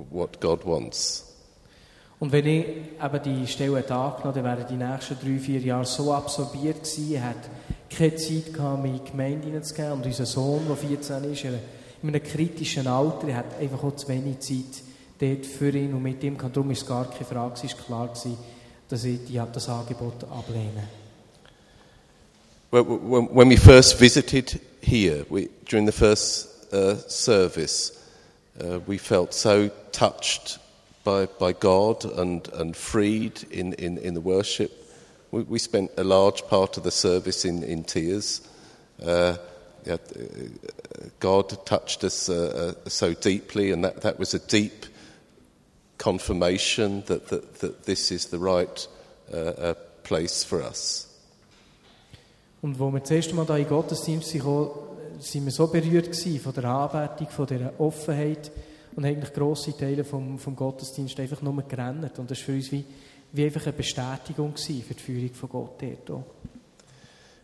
[0.10, 1.33] what God wants.
[2.24, 2.66] Und wenn ich
[3.04, 7.16] eben die Stelle hätte angenommen dann wären die nächsten drei, vier Jahre so absorbiert gewesen,
[7.16, 7.50] er hat
[7.90, 9.92] keine Zeit gehabt, mehr in die Gemeinde hineinzugehen.
[9.92, 11.60] Und unser Sohn, der 14 ist, in
[12.02, 14.84] einem kritischen Alter, er hat einfach auch zu wenig Zeit
[15.20, 16.38] dort für ihn und mit ihm.
[16.38, 18.38] Darum ist es gar keine Frage, es war klar, gewesen,
[18.88, 19.20] dass ich
[19.52, 20.88] das Angebot ablehne.
[22.72, 27.92] When we first visited here, we, during the first uh, service,
[28.62, 30.63] uh, we felt so touched
[31.04, 34.72] by, by God and, and freed in, in, in the worship.
[35.32, 38.42] We, we spent a large part of the service in, in tears.
[39.04, 39.38] Uh,
[39.86, 39.98] yeah,
[41.20, 44.86] God touched us uh, uh, so deeply, and that, that was a deep
[45.98, 48.88] confirmation that, that, that this is the right
[49.34, 49.74] uh, uh,
[50.04, 51.10] place for us.
[52.62, 54.44] Und wo wir das erste Mal da in Gottesdienst sind,
[55.20, 58.52] sind wir so berührt gewesen von der Anbetung, von der Offenheit
[58.96, 62.18] und haben grosse Teile vom, vom Gottesdienst einfach nur gerannt.
[62.20, 62.86] Und das war für uns wie,
[63.32, 66.24] wie einfach eine Bestätigung für die Führung von Gott dort.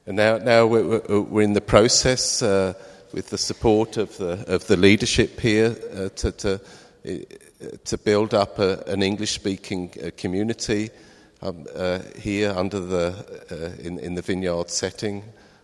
[0.05, 2.73] And now, now we're, we're in the process uh,
[3.13, 6.59] with the support of the, of the leadership here uh, to, to,
[7.05, 7.09] uh,
[7.85, 10.89] to build up a, an English speaking uh, community
[11.41, 13.13] um, uh, here under the,
[13.51, 15.23] uh, in, in the vineyard setting.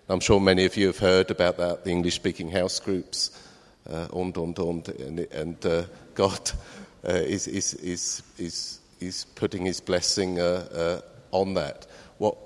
[0.09, 3.31] I'm sure many of you have heard about that, the English speaking house groups,
[4.11, 5.83] und, und, und, and, and uh,
[6.15, 6.53] God
[7.03, 11.87] uh, is, is, is, is, is putting his blessing uh, uh, on that.
[12.17, 12.37] What,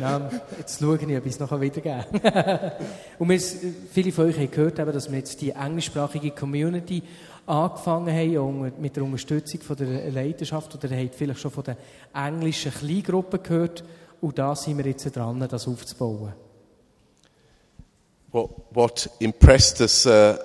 [0.00, 2.72] Ja, jetzt schaue ich, ob ich es noch wiedergeben kann.
[3.18, 7.02] Und wir, viele von euch haben gehört, eben, dass wir jetzt die englischsprachige Community
[7.46, 10.74] angefangen haben, mit der Unterstützung von der Leidenschaft.
[10.74, 11.76] Oder ihr habt vielleicht schon von den
[12.14, 13.84] englischen Kleingruppen gehört.
[14.20, 16.32] Und da sind wir jetzt dran, das aufzubauen.
[18.30, 20.44] What, what impressed us uh,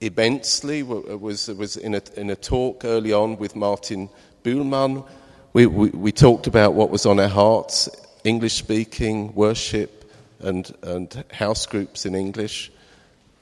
[0.00, 4.08] immensely was, was in, a, in a talk early on with Martin
[4.42, 5.06] Buhlmann.
[5.52, 7.90] We, we, we talked about what was on our hearts
[8.24, 10.10] English speaking, worship,
[10.40, 12.72] and, and house groups in English.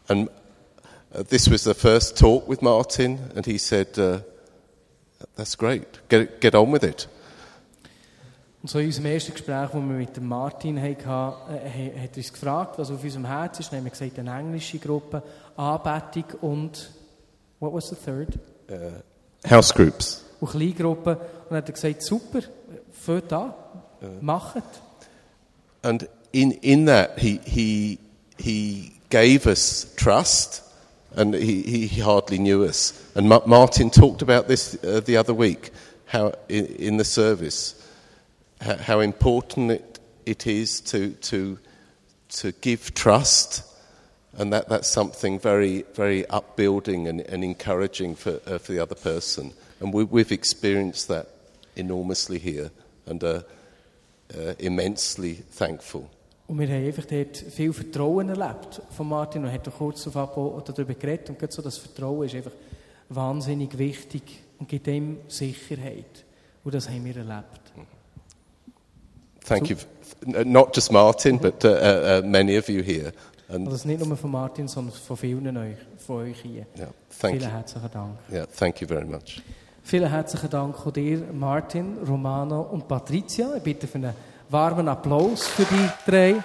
[0.08, 0.28] And
[1.14, 4.20] uh, this was the first talk with Martin, and he said, uh,
[5.36, 7.06] That's great, get, get on with it.
[8.62, 11.36] Und so in unserem ersten Gespräch, das wir mit dem Martin hatten, äh, ha-
[12.02, 13.70] hat er uns gefragt, was auf unserem Herz ist.
[13.70, 15.22] Dann haben wir gesagt, eine englische Gruppe,
[15.56, 16.90] Anbetung und,
[17.60, 18.28] what was the third?
[19.48, 20.24] House groups.
[20.40, 21.14] Und Kleingruppen.
[21.16, 22.40] Und dann hat er gesagt, super,
[22.90, 23.54] fängt an,
[24.20, 24.62] macht.
[25.82, 27.98] And in, in that, he, he,
[28.38, 30.64] he gave us trust,
[31.14, 32.94] and he, he, hardly knew us.
[33.14, 35.70] And Ma- Martin talked about this uh, the other week,
[36.12, 37.76] how in, in the service,
[38.60, 41.58] how, important it, it is to, to,
[42.28, 43.62] to give trust,
[44.36, 48.94] and that, that's something very, very upbuilding and, and encouraging for, uh, for the other
[48.94, 49.52] person.
[49.80, 51.28] And we, we've experienced that
[51.76, 52.70] enormously here,
[53.06, 53.44] and are
[54.34, 56.10] uh, immensely thankful.
[56.48, 60.94] Und wir haben einfach dort viel Vertrauen erlebt von Martin und hat kurz darauf darüber
[60.94, 61.30] geredet.
[61.30, 62.52] Und gerade so das Vertrauen ist einfach
[63.08, 64.22] wahnsinnig wichtig
[64.58, 66.24] und gibt ihm Sicherheit.
[66.62, 67.65] Und das haben wir erlebt.
[69.46, 69.76] Thank you.
[70.44, 73.12] Not just Martin, but uh, uh, uh, many of you here.
[73.48, 76.66] And Also nicht nur von Martin, sondern von vielen euch, von euch hier.
[76.76, 76.88] yeah,
[77.20, 77.56] thank Vielen you.
[77.56, 78.10] herzlichen Dank.
[78.32, 79.40] Yeah, thank you very much.
[79.84, 83.54] Vielen herzlichen Dank auch dir, Martin, Romano und Patricia.
[83.56, 84.14] Ich bitte für einen
[84.48, 86.42] warmen Applaus für die drei.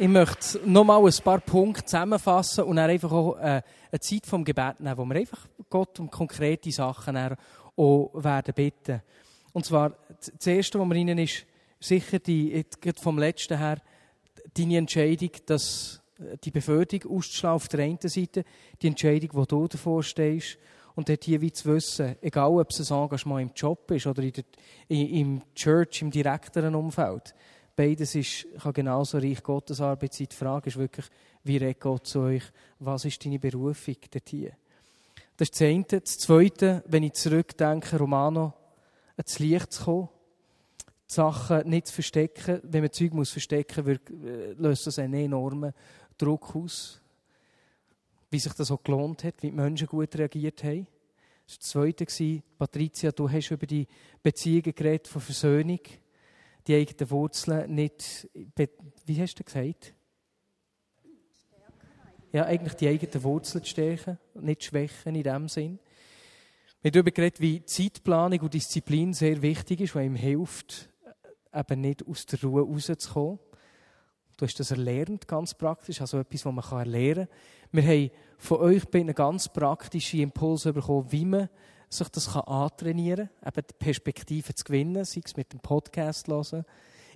[0.00, 3.60] Ich möchte nochmal ein paar Punkte zusammenfassen und dann einfach auch äh,
[3.92, 7.18] eine Zeit vom Gebet nehmen, wo wir einfach Gott um konkrete Sachen
[7.76, 9.02] auch werden bitten.
[9.52, 11.44] Und zwar, das Erste, was mir rein ist,
[11.80, 12.64] sicher die,
[12.98, 13.82] vom Letzten her,
[14.54, 18.44] deine Entscheidung, dass äh, die Beförderung auszuschlagen auf der einen Seite,
[18.80, 20.56] die Entscheidung, wo du davor stehst,
[20.94, 24.22] und dort hier wie zu wissen, egal ob es ein Engagement im Job ist oder
[24.22, 24.44] in der,
[24.88, 27.34] im Church, im direkteren Umfeld,
[27.76, 30.28] beides ist, kann genauso reich Gottes Arbeit sein.
[30.30, 31.06] Die Frage ist wirklich,
[31.44, 32.42] wie redet Gott zu euch?
[32.78, 34.52] Was ist deine Berufung dort hier?
[35.36, 35.84] Das ist das eine.
[35.84, 38.52] Das zweite, wenn ich zurückdenke, Romano,
[39.16, 40.08] ans Licht zu kommen,
[40.86, 42.60] die Sachen nicht zu verstecken.
[42.62, 45.72] Wenn man Zeug muss verstecken muss, äh, löst das einen enormen
[46.16, 47.00] Druck aus.
[48.30, 50.86] Wie sich das auch gelohnt hat, wie die Menschen gut reagiert haben.
[51.46, 52.42] Das war das Zweite.
[52.58, 53.88] Patricia, du hast über die
[54.22, 55.80] Beziehungen geredet von Versöhnung.
[56.66, 58.28] Die eigenen Wurzeln nicht,
[59.06, 59.94] wie hast du gesagt?
[62.32, 65.78] Ja, eigentlich die eigenen Wurzeln zu stärken, nicht schwächen in dem Sinn.
[66.82, 70.88] Wir haben darüber geredet, wie Zeitplanung und Disziplin sehr wichtig ist, weil ihm hilft,
[71.52, 73.38] eben nicht aus der Ruhe rauszukommen.
[74.36, 77.36] Du hast das erlernt, ganz praktisch, also etwas, was man erlernen kann.
[77.72, 81.50] Wir haben von euch beiden ganz praktische Impulse bekommen, wie man
[81.90, 86.28] sich das kann antrainieren kann, eben die Perspektive zu gewinnen, sei es mit dem Podcast
[86.28, 86.64] hören,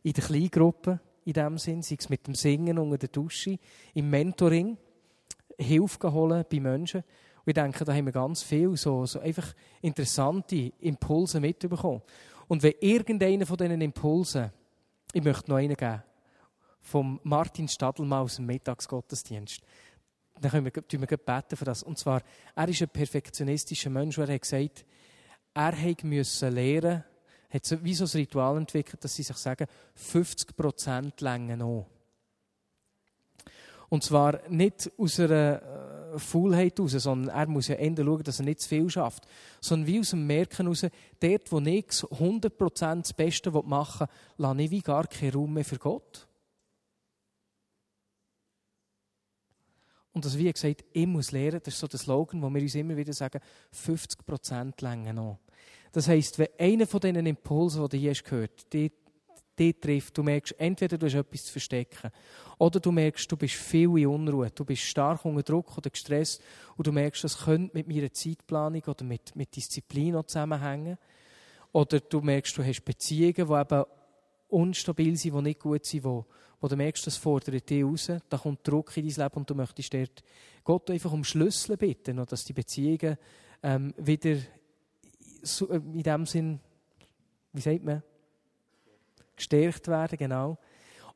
[0.02, 3.58] in der Kleingruppe in dem Sinn, sei es mit dem Singen unter der Dusche,
[3.94, 4.76] im Mentoring,
[5.58, 7.00] Hilfe holen bei Menschen.
[7.00, 12.02] Und ich denke, da haben wir ganz viel so, so einfach interessante Impulse mitbekommen.
[12.48, 14.50] Und wenn irgendeiner von diesen Impulsen,
[15.12, 16.02] ich möchte noch einen geben,
[16.80, 19.62] vom Martin Stadelmann aus dem Mittagsgottesdienst,
[20.44, 21.82] dann können wir, tun wir beten für das.
[21.82, 22.22] Und zwar,
[22.54, 24.84] er ist ein perfektionistischer Mensch, er hat gesagt,
[25.54, 27.04] er musste lernen,
[27.50, 29.66] hat wie so ein Ritual entwickelt, dass sie sich sagen,
[29.96, 31.86] 50% Länge noch.
[33.88, 35.62] Und zwar nicht aus einer
[36.14, 39.24] äh, Faulheit heraus, sondern er muss ja Ende schauen, dass er nicht zu viel schafft.
[39.60, 40.86] Sondern wie aus dem Merken heraus,
[41.20, 45.64] dort, wo nichts 100% das Beste machen will, lasse ich wie gar keinen Raum mehr
[45.64, 46.26] für Gott.
[50.14, 52.76] Und das, wie gesagt, ich muss lernen, das ist so der Slogan, wo wir uns
[52.76, 53.40] immer wieder sagen,
[53.74, 55.40] 50% Länge noch.
[55.90, 58.92] Das heisst, wenn einer von diesen Impulsen, die du hier gehört, die,
[59.58, 62.10] die trifft, du merkst, entweder du hast etwas zu verstecken,
[62.58, 66.40] oder du merkst, du bist viel in Unruhe, du bist stark unter Druck oder gestresst,
[66.76, 70.96] und du merkst, das könnte mit meiner Zeitplanung oder mit, mit Disziplin auch zusammenhängen.
[71.72, 73.84] Oder du merkst, du hast Beziehungen, die eben
[74.54, 76.24] unstabil sind, die nicht gut sind, wo,
[76.60, 79.54] wo du merkst, das fordert dich raus, da kommt Druck in dein Leben und du
[79.54, 80.22] möchtest dort
[80.62, 83.18] Gott einfach um Schlüssel bitten, dass die Beziehungen
[83.62, 86.60] ähm, wieder äh, in dem Sinn,
[87.52, 88.02] wie sagt man,
[89.36, 90.58] gestärkt werden, genau.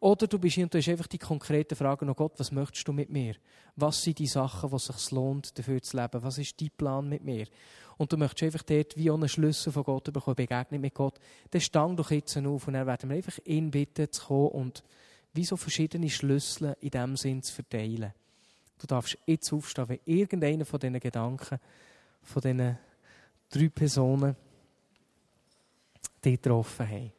[0.01, 2.87] Oder du bist hier und du hast einfach die konkreten Fragen, oh Gott, was möchtest
[2.87, 3.35] du mit mir?
[3.75, 6.23] Was sind die Sachen, was sich lohnt, dafür zu leben?
[6.23, 7.47] Was ist dein Plan mit mir?
[7.97, 11.19] Und du möchtest einfach dort wie einen Schlüssel von Gott bekommen, Begegnung mit Gott.
[11.51, 14.85] Dann stang doch jetzt auf und dann werden wir einfach ihn bitten zu kommen und
[15.35, 18.13] wie so verschiedene Schlüssel in dem Sinn zu verteilen.
[18.79, 21.59] Du darfst jetzt aufstehen, wenn irgendeiner von diesen Gedanken,
[22.23, 22.79] von diesen
[23.51, 24.37] drei Personen
[26.25, 27.18] dich getroffen haben.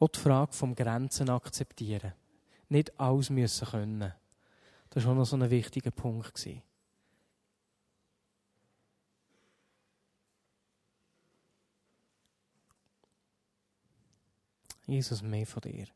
[0.00, 2.14] Auch die Frage vom Grenzen akzeptieren.
[2.70, 4.12] Nicht alles müssen können.
[4.88, 6.48] Das war auch noch so ein wichtiger Punkt.
[14.86, 15.86] Jesus, mehr von dir.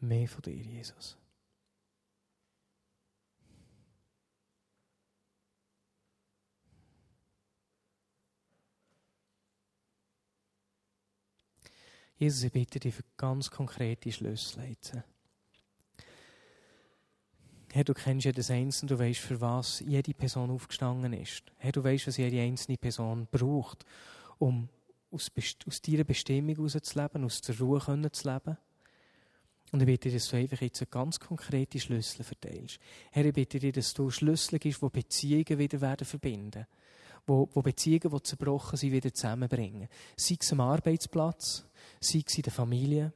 [0.00, 1.16] Mehr von dir, Jesus.
[12.18, 14.94] Jesus, ich bitte dich für ganz konkrete Schlüssel jetzt.
[17.72, 21.42] Herr, du kennst jedes Einzelne, du weißt, für was jede Person aufgestanden ist.
[21.58, 23.84] Herr, du weißt, was jede einzelne Person braucht,
[24.38, 24.70] um
[25.10, 25.30] aus,
[25.66, 28.56] aus deiner Bestimmung herauszuleben, aus der Ruhe zu leben.
[29.72, 32.78] Und ich bitte dich, dass du einfach jetzt ganz konkrete Schlüssel verteilst.
[33.10, 36.66] Herr, ich bitte dich, dass du Schlüssel gibst, die Beziehungen wieder werden verbinden
[37.26, 39.88] wo, wo Beziehungen, die zerbrochen sind, wieder zusammenbringen.
[40.16, 41.64] Sei es am Arbeitsplatz,
[42.00, 43.12] sei es in der Familie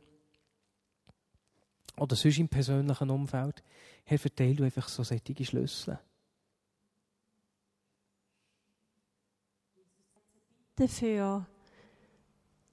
[1.96, 3.62] oder sonst im persönlichen Umfeld.
[4.04, 5.98] Herr, verteile du einfach so solche Schlüssel.
[10.76, 11.46] Dafür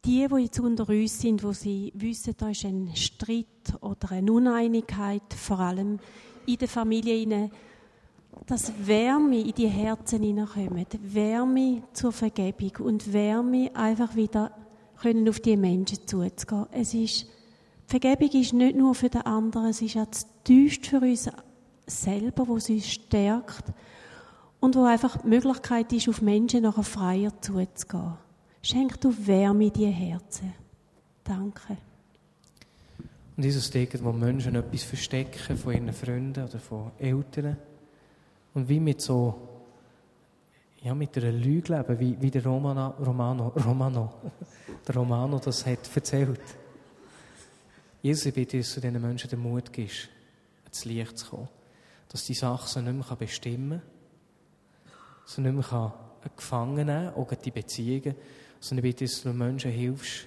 [0.08, 3.46] die, die jetzt unter uns sind, wo sie wissen, da ist ein Streit
[3.82, 6.00] oder eine Uneinigkeit, vor allem
[6.46, 7.52] in der Familie,
[8.46, 14.56] dass Wärme in die Herzen hineinkommt, Wärme zur Vergebung und Wärme einfach wieder
[15.02, 16.68] können auf die Menschen zuzugehen.
[16.72, 17.28] Es ist,
[17.86, 21.30] Vergebung ist nicht nur für den anderen, es ist auch das Tiefste für uns
[21.86, 23.64] selber, wo es uns stärkt
[24.60, 28.14] und wo einfach die Möglichkeit ist, auf Menschen nachher freier zuzugehen.
[28.62, 30.54] Schenk du Wärme in die Herzen.
[31.24, 31.78] Danke.
[33.36, 37.56] Und dieses Degen, wo Menschen etwas verstecken von ihren Freunden oder von Eltern
[38.54, 39.47] und wie mit so
[40.88, 44.14] ja, mit einer Lüge leben, wie, wie der Romano, Romano, Romano,
[44.88, 46.40] der Romano das hat erzählt.
[48.02, 50.08] Jesus, ich bitte, dass du diesen Menschen den Mut gibst,
[50.66, 51.50] ins Licht zu kommen.
[52.08, 55.94] Dass die Sache nicht mehr bestimmen kann, sie nicht mehr
[56.38, 58.16] gefangen nehmen kann, auch die Beziehungen,
[58.62, 60.26] sondern ich bitte, dass du den Menschen hilfst,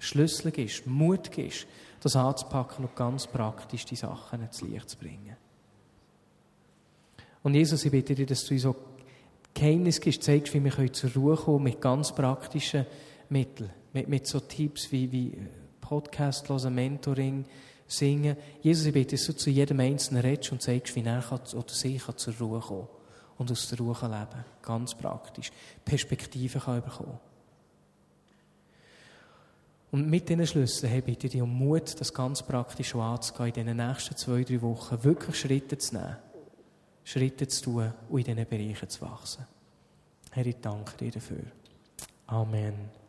[0.00, 1.68] Schlüssel gibst, Mut gibst,
[2.00, 5.36] das anzupacken und ganz praktisch die Sachen ins Licht zu bringen.
[7.44, 8.74] Und Jesus, ich bitte dich, dass du uns so
[9.54, 12.86] Geheimnis gibst, zeigst, wie wir zur Ruhe kommen mit ganz praktischen
[13.28, 13.70] Mitteln.
[13.92, 15.38] Mit, mit so Tipps wie, wie
[15.80, 17.44] Podcast hören, Mentoring,
[17.86, 18.36] singen.
[18.62, 21.68] Jesus, ich bitte, dass du zu jedem Einzelnen redest und zeigst, wie er kann, oder
[21.68, 22.88] sie kann zur Ruhe kommen
[23.36, 25.52] und aus der Ruhe leben Ganz praktisch.
[25.84, 27.18] Perspektive kann bekommen.
[29.90, 33.76] Und mit diesen Schlüsseln hey, bitte ich dich um Mut, das ganz praktisch anzugehen, in
[33.76, 36.16] den nächsten zwei, drei Wochen wirklich Schritte zu nehmen
[37.04, 39.46] Schritte zu tun und in diesen Bereichen zu wachsen.
[40.30, 41.44] Herr, ich danke dir dafür.
[42.26, 43.01] Amen.